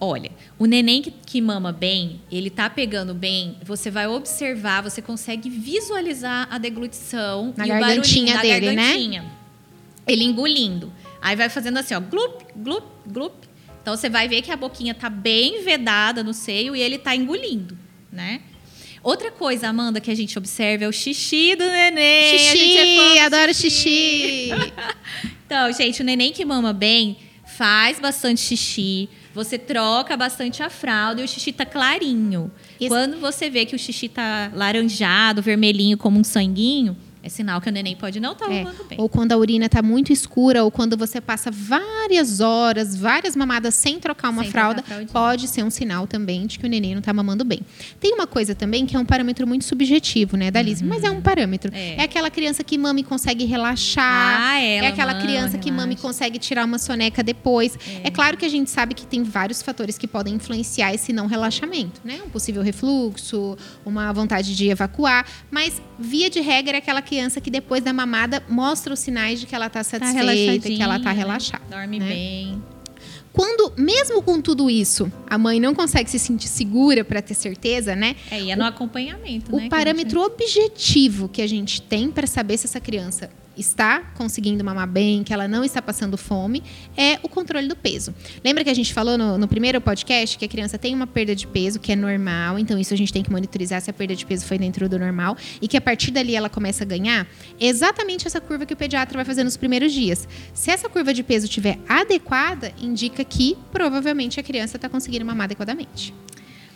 Olha, 0.00 0.32
o 0.58 0.64
neném 0.64 1.02
que, 1.02 1.10
que 1.10 1.40
mama 1.42 1.70
bem, 1.72 2.22
ele 2.30 2.48
tá 2.48 2.70
pegando 2.70 3.12
bem, 3.12 3.58
você 3.62 3.90
vai 3.90 4.06
observar, 4.08 4.82
você 4.82 5.02
consegue 5.02 5.50
visualizar 5.50 6.48
a 6.50 6.56
deglutição 6.56 7.52
Na 7.54 7.66
e 7.66 7.70
o 7.70 7.74
gargantinha 7.74 8.34
barulhinho 8.34 8.60
dele, 8.60 8.66
na 8.66 8.72
né? 8.72 8.82
gargantinha. 8.88 9.24
Ele 10.06 10.24
engolindo. 10.24 10.90
Aí 11.20 11.36
vai 11.36 11.50
fazendo 11.50 11.78
assim, 11.78 11.94
ó, 11.94 12.00
glup, 12.00 12.42
glup, 12.56 12.84
glup. 13.06 13.34
Então 13.82 13.94
você 13.94 14.08
vai 14.08 14.26
ver 14.26 14.40
que 14.40 14.50
a 14.50 14.56
boquinha 14.56 14.94
tá 14.94 15.10
bem 15.10 15.62
vedada 15.62 16.24
no 16.24 16.32
seio 16.32 16.74
e 16.74 16.80
ele 16.80 16.98
tá 16.98 17.14
engolindo, 17.14 17.76
né? 18.10 18.40
Outra 19.02 19.30
coisa, 19.32 19.68
Amanda, 19.68 20.00
que 20.00 20.10
a 20.10 20.14
gente 20.14 20.38
observa 20.38 20.84
é 20.84 20.88
o 20.88 20.92
xixi 20.92 21.56
do 21.56 21.64
neném. 21.64 22.34
É 22.34 22.38
xixi, 22.38 23.16
do 23.18 23.20
adoro 23.20 23.54
xixi. 23.54 24.50
Então, 25.46 25.70
gente, 25.70 26.00
o 26.00 26.04
neném 26.04 26.32
que 26.32 26.46
mama 26.46 26.72
bem 26.72 27.18
faz 27.46 28.00
bastante 28.00 28.40
xixi. 28.40 29.06
Você 29.34 29.58
troca 29.58 30.16
bastante 30.16 30.62
a 30.62 30.70
fralda 30.70 31.20
e 31.20 31.24
o 31.24 31.28
xixi 31.28 31.52
tá 31.52 31.66
clarinho. 31.66 32.50
Isso- 32.80 32.88
Quando 32.88 33.18
você 33.20 33.50
vê 33.50 33.66
que 33.66 33.76
o 33.76 33.78
xixi 33.78 34.08
tá 34.08 34.50
laranjado, 34.54 35.42
vermelhinho, 35.42 35.98
como 35.98 36.18
um 36.18 36.24
sanguinho, 36.24 36.96
é 37.22 37.28
sinal 37.28 37.60
que 37.60 37.68
o 37.68 37.72
neném 37.72 37.94
pode 37.94 38.18
não 38.18 38.32
estar 38.32 38.46
tá 38.46 38.52
É, 38.52 38.64
mamando 38.64 38.84
bem. 38.84 38.98
Ou 39.00 39.08
quando 39.08 39.32
a 39.32 39.36
urina 39.36 39.68
tá 39.68 39.82
muito 39.82 40.12
escura, 40.12 40.64
ou 40.64 40.70
quando 40.70 40.96
você 40.96 41.20
passa 41.20 41.50
várias 41.50 42.40
horas, 42.40 42.96
várias 42.96 43.36
mamadas 43.36 43.74
sem 43.74 43.98
trocar 44.00 44.30
uma 44.30 44.42
Sem 44.42 44.50
fralda, 44.50 44.84
pode 45.12 45.46
ser 45.48 45.62
um 45.62 45.70
sinal 45.70 46.06
também 46.06 46.46
de 46.46 46.58
que 46.58 46.66
o 46.66 46.68
neném 46.68 46.94
não 46.94 47.02
tá 47.02 47.12
mamando 47.12 47.44
bem. 47.44 47.60
Tem 48.00 48.12
uma 48.12 48.26
coisa 48.26 48.54
também 48.54 48.86
que 48.86 48.96
é 48.96 48.98
um 48.98 49.04
parâmetro 49.04 49.46
muito 49.46 49.64
subjetivo, 49.64 50.36
né, 50.36 50.50
Dalise? 50.50 50.84
Mas 50.84 51.04
é 51.04 51.10
um 51.10 51.20
parâmetro. 51.20 51.70
É. 51.74 51.94
É. 51.96 52.02
aquela 52.02 52.30
criança 52.30 52.64
que 52.64 52.76
mama 52.76 53.00
e 53.00 53.04
consegue 53.04 53.44
relaxar. 53.44 54.40
Ah, 54.40 54.60
É 54.60 54.76
ela 54.76 54.88
aquela 54.88 55.12
mama, 55.12 55.24
criança 55.24 55.58
que 55.58 55.70
mama 55.70 55.82
e 55.82 55.86
relaxa. 55.90 56.02
consegue 56.02 56.38
tirar 56.38 56.64
uma 56.64 56.78
soneca 56.78 57.22
depois. 57.22 57.78
É. 58.04 58.10
claro 58.10 58.36
que 58.36 58.44
a 58.44 58.48
gente 58.48 58.70
sabe 58.70 58.94
que 58.94 59.06
tem 59.06 59.22
vários 59.22 59.62
fatores 59.62 59.96
que 59.98 60.06
podem 60.06 60.34
influenciar 60.34 60.92
esse 60.94 61.12
não 61.12 61.26
relaxamento, 61.26 62.00
né? 62.04 62.20
Um 62.26 62.30
possível 62.30 62.62
refluxo, 62.62 63.56
uma 63.84 64.12
vontade 64.12 64.54
de 64.56 64.68
evacuar. 64.68 65.26
Mas, 65.50 65.80
via 66.02 66.28
de 66.28 66.40
regra, 66.40 66.76
é 66.76 66.78
aquela 66.78 67.00
criança 67.00 67.40
que 67.40 67.50
depois 67.50 67.82
da 67.82 67.92
mamada 67.92 68.42
mostra 68.48 68.92
os 68.92 69.00
sinais 69.00 69.40
de 69.40 69.46
que 69.46 69.54
ela 69.54 69.70
tá 69.70 69.82
Tá 69.82 69.98
satisfeita, 69.98 70.68
que 70.68 70.82
ela 70.82 70.98
tá 70.98 71.10
né? 71.10 71.18
relaxada. 71.18 71.62
Dorme 71.70 71.98
né? 71.98 72.08
bem. 72.08 72.62
Quando, 73.32 73.72
mesmo 73.78 74.22
com 74.22 74.42
tudo 74.42 74.68
isso, 74.68 75.10
a 75.26 75.38
mãe 75.38 75.58
não 75.58 75.74
consegue 75.74 76.10
se 76.10 76.18
sentir 76.18 76.48
segura 76.48 77.02
para 77.02 77.22
ter 77.22 77.32
certeza, 77.32 77.96
né? 77.96 78.14
É, 78.30 78.40
e 78.42 78.50
é 78.50 78.56
no 78.56 78.64
acompanhamento, 78.64 79.50
O 79.50 79.56
né? 79.56 79.62
que 79.62 79.66
a 79.68 79.70
parâmetro 79.70 80.20
objetivo 80.20 81.28
que 81.28 81.40
a 81.40 81.46
gente 81.46 81.80
tem 81.80 82.10
para 82.10 82.26
saber 82.26 82.58
se 82.58 82.66
essa 82.66 82.78
criança 82.80 83.30
está 83.56 84.00
conseguindo 84.14 84.64
mamar 84.64 84.88
bem, 84.88 85.22
que 85.22 85.32
ela 85.32 85.46
não 85.46 85.64
está 85.64 85.80
passando 85.80 86.16
fome, 86.16 86.62
é 86.96 87.18
o 87.22 87.28
controle 87.28 87.68
do 87.68 87.76
peso. 87.76 88.14
Lembra 88.44 88.64
que 88.64 88.70
a 88.70 88.74
gente 88.74 88.92
falou 88.92 89.18
no, 89.18 89.38
no 89.38 89.48
primeiro 89.48 89.80
podcast 89.80 90.38
que 90.38 90.44
a 90.44 90.48
criança 90.48 90.78
tem 90.78 90.94
uma 90.94 91.06
perda 91.06 91.34
de 91.34 91.46
peso 91.46 91.78
que 91.78 91.92
é 91.92 91.96
normal, 91.96 92.58
então 92.58 92.78
isso 92.78 92.94
a 92.94 92.96
gente 92.96 93.12
tem 93.12 93.22
que 93.22 93.30
monitorizar 93.30 93.80
se 93.80 93.90
a 93.90 93.92
perda 93.92 94.14
de 94.14 94.24
peso 94.24 94.46
foi 94.46 94.58
dentro 94.58 94.88
do 94.88 94.98
normal 94.98 95.36
e 95.60 95.68
que 95.68 95.76
a 95.76 95.80
partir 95.80 96.10
dali 96.10 96.34
ela 96.34 96.48
começa 96.48 96.84
a 96.84 96.86
ganhar 96.86 97.26
exatamente 97.60 98.26
essa 98.26 98.40
curva 98.40 98.66
que 98.66 98.74
o 98.74 98.76
pediatra 98.76 99.16
vai 99.16 99.24
fazer 99.24 99.44
nos 99.44 99.56
primeiros 99.56 99.92
dias. 99.92 100.28
Se 100.54 100.70
essa 100.70 100.88
curva 100.88 101.12
de 101.12 101.22
peso 101.22 101.46
estiver 101.46 101.78
adequada, 101.88 102.72
indica 102.80 103.24
que 103.24 103.56
provavelmente 103.70 104.40
a 104.40 104.42
criança 104.42 104.76
está 104.76 104.88
conseguindo 104.88 105.24
mamar 105.24 105.44
adequadamente. 105.44 106.14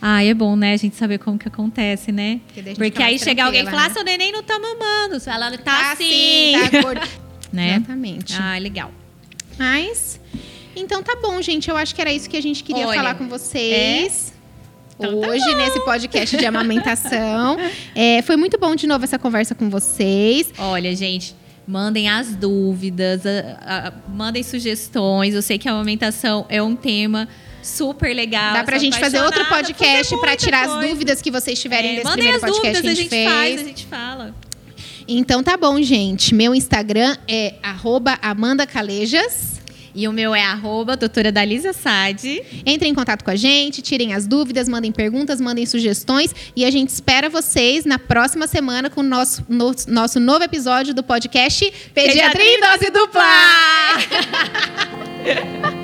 Ah, 0.00 0.22
é 0.22 0.34
bom, 0.34 0.54
né? 0.56 0.74
A 0.74 0.76
gente 0.76 0.94
saber 0.96 1.18
como 1.18 1.38
que 1.38 1.48
acontece, 1.48 2.12
né? 2.12 2.40
Porque 2.54 2.74
Porque 2.74 3.02
aí 3.02 3.18
chega 3.18 3.44
alguém 3.44 3.62
e 3.62 3.64
fala, 3.64 3.80
né? 3.82 3.86
ah, 3.86 3.90
seu 3.90 4.04
neném 4.04 4.30
não 4.32 4.42
tá 4.42 4.58
mamando. 4.58 5.22
Ela 5.26 5.50
tá, 5.52 5.58
Tá 5.58 5.92
assim. 5.92 6.52
tá 6.70 6.82
gordo. 6.82 7.00
né? 7.52 7.76
Exatamente. 7.76 8.34
Ah, 8.38 8.58
legal. 8.58 8.90
Mas, 9.58 10.20
então 10.74 11.02
tá 11.02 11.16
bom, 11.20 11.40
gente. 11.40 11.68
Eu 11.70 11.76
acho 11.76 11.94
que 11.94 12.00
era 12.00 12.12
isso 12.12 12.28
que 12.28 12.36
a 12.36 12.42
gente 12.42 12.62
queria 12.62 12.86
Olha, 12.86 12.96
falar 12.98 13.14
com 13.14 13.26
vocês. 13.28 14.34
Então 14.98 15.20
tá 15.20 15.28
Hoje, 15.28 15.54
nesse 15.54 15.80
podcast 15.80 16.36
de 16.36 16.44
amamentação. 16.46 17.56
É, 17.94 18.20
foi 18.22 18.36
muito 18.36 18.58
bom 18.58 18.74
de 18.74 18.86
novo 18.86 19.04
essa 19.04 19.18
conversa 19.18 19.54
com 19.54 19.70
vocês. 19.70 20.52
Olha, 20.58 20.94
gente, 20.94 21.34
mandem 21.66 22.08
as 22.08 22.34
dúvidas, 22.36 23.22
a- 23.26 23.88
a- 23.88 23.92
mandem 24.10 24.42
sugestões. 24.42 25.34
Eu 25.34 25.40
sei 25.42 25.58
que 25.58 25.68
a 25.68 25.72
amamentação 25.72 26.44
é 26.50 26.62
um 26.62 26.76
tema 26.76 27.26
super 27.66 28.14
legal. 28.14 28.54
Dá 28.54 28.64
pra 28.64 28.78
gente 28.78 28.98
fazer 28.98 29.20
outro 29.20 29.42
apaixonada, 29.42 29.74
podcast 29.74 30.14
muita 30.14 30.36
tirar 30.36 30.62
as 30.66 30.72
coisa. 30.72 30.88
dúvidas 30.88 31.20
que 31.22 31.30
vocês 31.30 31.60
tiverem 31.60 31.90
É, 31.92 31.94
desse 31.96 32.04
mandem 32.04 32.24
primeiro 32.24 32.44
as 32.46 32.50
podcast 32.52 32.82
dúvidas, 32.82 32.82
que 32.82 33.00
a 33.00 33.02
gente, 33.02 33.08
fez. 33.08 33.30
faz, 33.30 33.60
a 33.60 33.64
gente 33.64 33.86
fala. 33.86 34.34
Então 35.08 35.42
tá 35.42 35.56
bom, 35.56 35.80
gente. 35.82 36.34
Meu 36.34 36.54
Instagram 36.54 37.16
é 37.28 37.54
arroba 37.62 38.18
Amanda 38.22 38.66
Calejas. 38.66 39.54
E 39.98 40.06
o 40.06 40.12
meu 40.12 40.34
é 40.34 40.42
arroba 40.42 40.94
doutora 40.94 41.32
Dalisa 41.32 41.72
Sade. 41.72 42.42
Entrem 42.66 42.90
em 42.90 42.94
contato 42.94 43.24
com 43.24 43.30
a 43.30 43.34
gente, 43.36 43.80
tirem 43.80 44.12
as 44.12 44.26
dúvidas, 44.26 44.68
mandem 44.68 44.92
perguntas, 44.92 45.40
mandem 45.40 45.64
sugestões. 45.64 46.34
E 46.54 46.66
a 46.66 46.70
gente 46.70 46.90
espera 46.90 47.30
vocês 47.30 47.86
na 47.86 47.98
próxima 47.98 48.46
semana 48.46 48.90
com 48.90 49.00
o 49.00 49.04
nosso, 49.04 49.42
no- 49.48 49.74
nosso 49.88 50.20
novo 50.20 50.44
episódio 50.44 50.92
do 50.92 51.02
podcast 51.02 51.72
Pediatria 51.94 52.56
em 52.56 52.60
Dose 52.60 52.90
Dupla! 52.90 53.22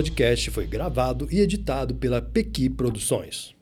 podcast 0.00 0.50
foi 0.50 0.66
gravado 0.66 1.28
e 1.30 1.40
editado 1.40 1.94
pela 1.94 2.22
Pequi 2.22 2.70
Produções. 2.70 3.54